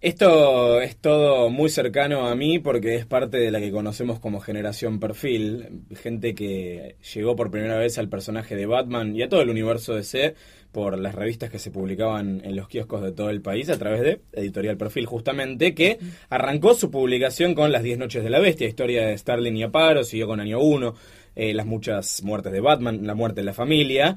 Esto 0.00 0.82
es 0.82 0.96
todo 0.96 1.48
muy 1.48 1.70
cercano 1.70 2.26
a 2.26 2.34
mí 2.34 2.58
porque 2.58 2.94
es 2.94 3.06
parte 3.06 3.38
de 3.38 3.50
la 3.50 3.58
que 3.58 3.72
conocemos 3.72 4.20
como 4.20 4.38
generación 4.38 5.00
perfil, 5.00 5.84
gente 5.94 6.34
que 6.34 6.96
llegó 7.14 7.34
por 7.36 7.50
primera 7.50 7.78
vez 7.78 7.96
al 7.96 8.10
personaje 8.10 8.54
de 8.54 8.66
Batman 8.66 9.16
y 9.16 9.22
a 9.22 9.30
todo 9.30 9.40
el 9.40 9.48
universo 9.48 9.94
DC 9.94 10.34
por 10.74 10.98
las 10.98 11.14
revistas 11.14 11.48
que 11.48 11.58
se 11.58 11.70
publicaban 11.70 12.42
en 12.44 12.56
los 12.56 12.68
kioscos 12.68 13.00
de 13.00 13.12
todo 13.12 13.30
el 13.30 13.40
país 13.40 13.70
a 13.70 13.78
través 13.78 14.02
de 14.02 14.20
Editorial 14.32 14.76
Perfil, 14.76 15.06
justamente, 15.06 15.74
que 15.74 15.98
arrancó 16.28 16.74
su 16.74 16.90
publicación 16.90 17.54
con 17.54 17.72
Las 17.72 17.84
10 17.84 17.98
Noches 17.98 18.24
de 18.24 18.28
la 18.28 18.40
Bestia, 18.40 18.68
historia 18.68 19.06
de 19.06 19.16
Starling 19.16 19.56
y 19.56 19.62
Aparo, 19.62 20.04
siguió 20.04 20.26
con 20.26 20.40
Año 20.40 20.60
1, 20.60 20.94
eh, 21.36 21.54
las 21.54 21.64
muchas 21.64 22.22
muertes 22.24 22.52
de 22.52 22.60
Batman, 22.60 23.06
la 23.06 23.14
muerte 23.14 23.40
de 23.40 23.46
la 23.46 23.54
familia. 23.54 24.16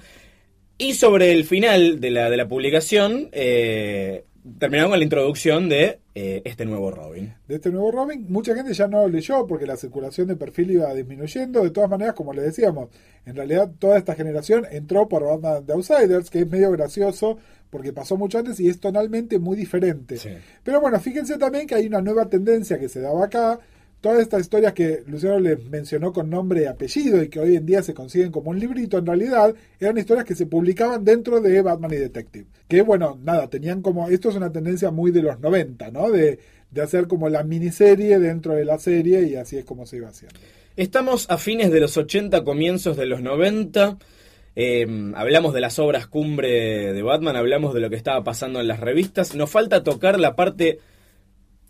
Y 0.79 0.93
sobre 0.93 1.31
el 1.31 1.45
final 1.45 2.01
de 2.01 2.11
la, 2.11 2.29
de 2.29 2.37
la 2.37 2.47
publicación, 2.47 3.29
eh, 3.31 4.25
terminamos 4.57 4.91
con 4.91 4.99
la 4.99 5.03
introducción 5.03 5.69
de 5.69 5.99
eh, 6.15 6.41
este 6.45 6.65
nuevo 6.65 6.91
Robin. 6.91 7.33
De 7.47 7.55
este 7.55 7.69
nuevo 7.69 7.91
Robin, 7.91 8.25
mucha 8.29 8.55
gente 8.55 8.73
ya 8.73 8.87
no 8.87 9.01
lo 9.01 9.07
leyó 9.07 9.45
porque 9.47 9.65
la 9.65 9.77
circulación 9.77 10.27
de 10.27 10.35
perfil 10.35 10.71
iba 10.71 10.93
disminuyendo. 10.93 11.63
De 11.63 11.71
todas 11.71 11.89
maneras, 11.89 12.15
como 12.15 12.33
le 12.33 12.41
decíamos, 12.41 12.89
en 13.25 13.35
realidad 13.35 13.71
toda 13.77 13.97
esta 13.97 14.15
generación 14.15 14.65
entró 14.71 15.07
por 15.07 15.23
Batman 15.23 15.65
de 15.65 15.73
Outsiders, 15.73 16.29
que 16.29 16.39
es 16.39 16.49
medio 16.49 16.71
gracioso 16.71 17.37
porque 17.69 17.93
pasó 17.93 18.17
mucho 18.17 18.39
antes 18.39 18.59
y 18.59 18.69
es 18.69 18.79
tonalmente 18.79 19.39
muy 19.39 19.57
diferente. 19.57 20.17
Pero 20.63 20.81
bueno, 20.81 20.99
fíjense 20.99 21.37
también 21.37 21.67
que 21.67 21.75
hay 21.75 21.87
una 21.87 22.01
nueva 22.01 22.29
tendencia 22.29 22.79
que 22.79 22.89
se 22.89 23.01
daba 23.01 23.25
acá, 23.25 23.59
todas 24.07 24.21
estas 24.21 24.39
historias 24.39 24.71
que 24.71 25.03
Luciano 25.05 25.37
les 25.37 25.61
mencionó 25.65 26.13
con 26.13 26.29
nombre 26.29 26.61
y 26.61 26.65
apellido 26.65 27.21
y 27.21 27.27
que 27.27 27.41
hoy 27.41 27.57
en 27.57 27.65
día 27.65 27.83
se 27.83 27.93
consiguen 27.93 28.31
como 28.31 28.51
un 28.51 28.57
librito, 28.57 28.97
en 28.97 29.05
realidad 29.05 29.53
eran 29.81 29.97
historias 29.97 30.25
que 30.25 30.33
se 30.33 30.45
publicaban 30.45 31.03
dentro 31.03 31.41
de 31.41 31.61
Batman 31.61 31.91
y 31.91 31.97
Detective. 31.97 32.45
Que 32.69 32.83
bueno, 32.83 33.19
nada, 33.21 33.49
tenían 33.49 33.81
como, 33.81 34.07
esto 34.07 34.29
es 34.29 34.37
una 34.37 34.49
tendencia 34.49 34.91
muy 34.91 35.11
de 35.11 35.23
los 35.23 35.41
90, 35.41 35.91
¿no? 35.91 36.09
De, 36.09 36.39
de 36.71 36.81
hacer 36.81 37.07
como 37.07 37.27
la 37.27 37.43
miniserie 37.43 38.17
dentro 38.17 38.53
de 38.53 38.63
la 38.63 38.79
serie 38.79 39.23
y 39.23 39.35
así 39.35 39.57
es 39.57 39.65
como 39.65 39.85
se 39.85 39.97
iba 39.97 40.07
haciendo. 40.07 40.39
Estamos 40.77 41.29
a 41.29 41.37
fines 41.37 41.69
de 41.69 41.81
los 41.81 41.97
80, 41.97 42.45
comienzos 42.45 42.95
de 42.95 43.07
los 43.07 43.21
90. 43.21 43.97
Em, 44.55 45.13
hablamos 45.15 45.53
de 45.53 45.59
las 45.59 45.79
obras 45.79 46.07
cumbre 46.07 46.93
de 46.93 47.01
Batman, 47.01 47.35
hablamos 47.35 47.73
de 47.73 47.81
lo 47.81 47.89
que 47.89 47.97
estaba 47.97 48.23
pasando 48.23 48.61
en 48.61 48.69
las 48.69 48.79
revistas. 48.79 49.35
Nos 49.35 49.49
falta 49.49 49.83
tocar 49.83 50.17
la 50.17 50.37
parte 50.37 50.79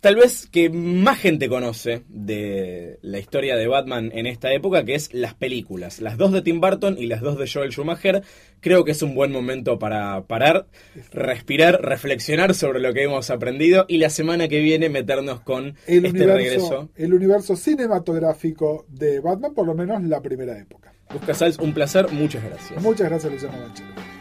tal 0.00 0.16
vez 0.16 0.46
que 0.46 0.70
más 0.70 1.18
gente 1.18 1.48
conoce 1.48 2.02
de 2.08 2.98
la 3.02 3.18
historia 3.18 3.56
de 3.56 3.66
Batman 3.66 4.10
en 4.14 4.26
esta 4.26 4.52
época, 4.52 4.84
que 4.84 4.94
es 4.94 5.12
las 5.12 5.34
películas. 5.34 6.00
Las 6.00 6.16
dos 6.16 6.32
de 6.32 6.42
Tim 6.42 6.60
Burton 6.60 6.96
y 6.98 7.06
las 7.06 7.20
dos 7.20 7.38
de 7.38 7.48
Joel 7.48 7.70
Schumacher. 7.70 8.22
Creo 8.60 8.84
que 8.84 8.92
es 8.92 9.02
un 9.02 9.14
buen 9.14 9.30
momento 9.30 9.78
para 9.78 10.22
parar, 10.22 10.66
respirar, 11.12 11.80
reflexionar 11.82 12.54
sobre 12.54 12.80
lo 12.80 12.92
que 12.92 13.04
hemos 13.04 13.30
aprendido 13.30 13.84
y 13.88 13.98
la 13.98 14.10
semana 14.10 14.48
que 14.48 14.60
viene 14.60 14.88
meternos 14.88 15.40
con 15.40 15.76
este 15.86 16.26
regreso. 16.26 16.90
El 16.96 17.14
universo 17.14 17.56
cinematográfico 17.56 18.86
de 18.88 19.20
Batman, 19.20 19.54
por 19.54 19.66
lo 19.66 19.74
menos 19.74 20.02
la 20.02 20.20
primera 20.20 20.58
época. 20.58 20.92
Busca 21.12 21.32
un 21.60 21.72
placer, 21.72 22.10
muchas 22.12 22.44
gracias. 22.44 22.82
Muchas 22.82 23.08
gracias, 23.08 23.32
Luciano 23.32 23.56
Manchero. 23.58 24.17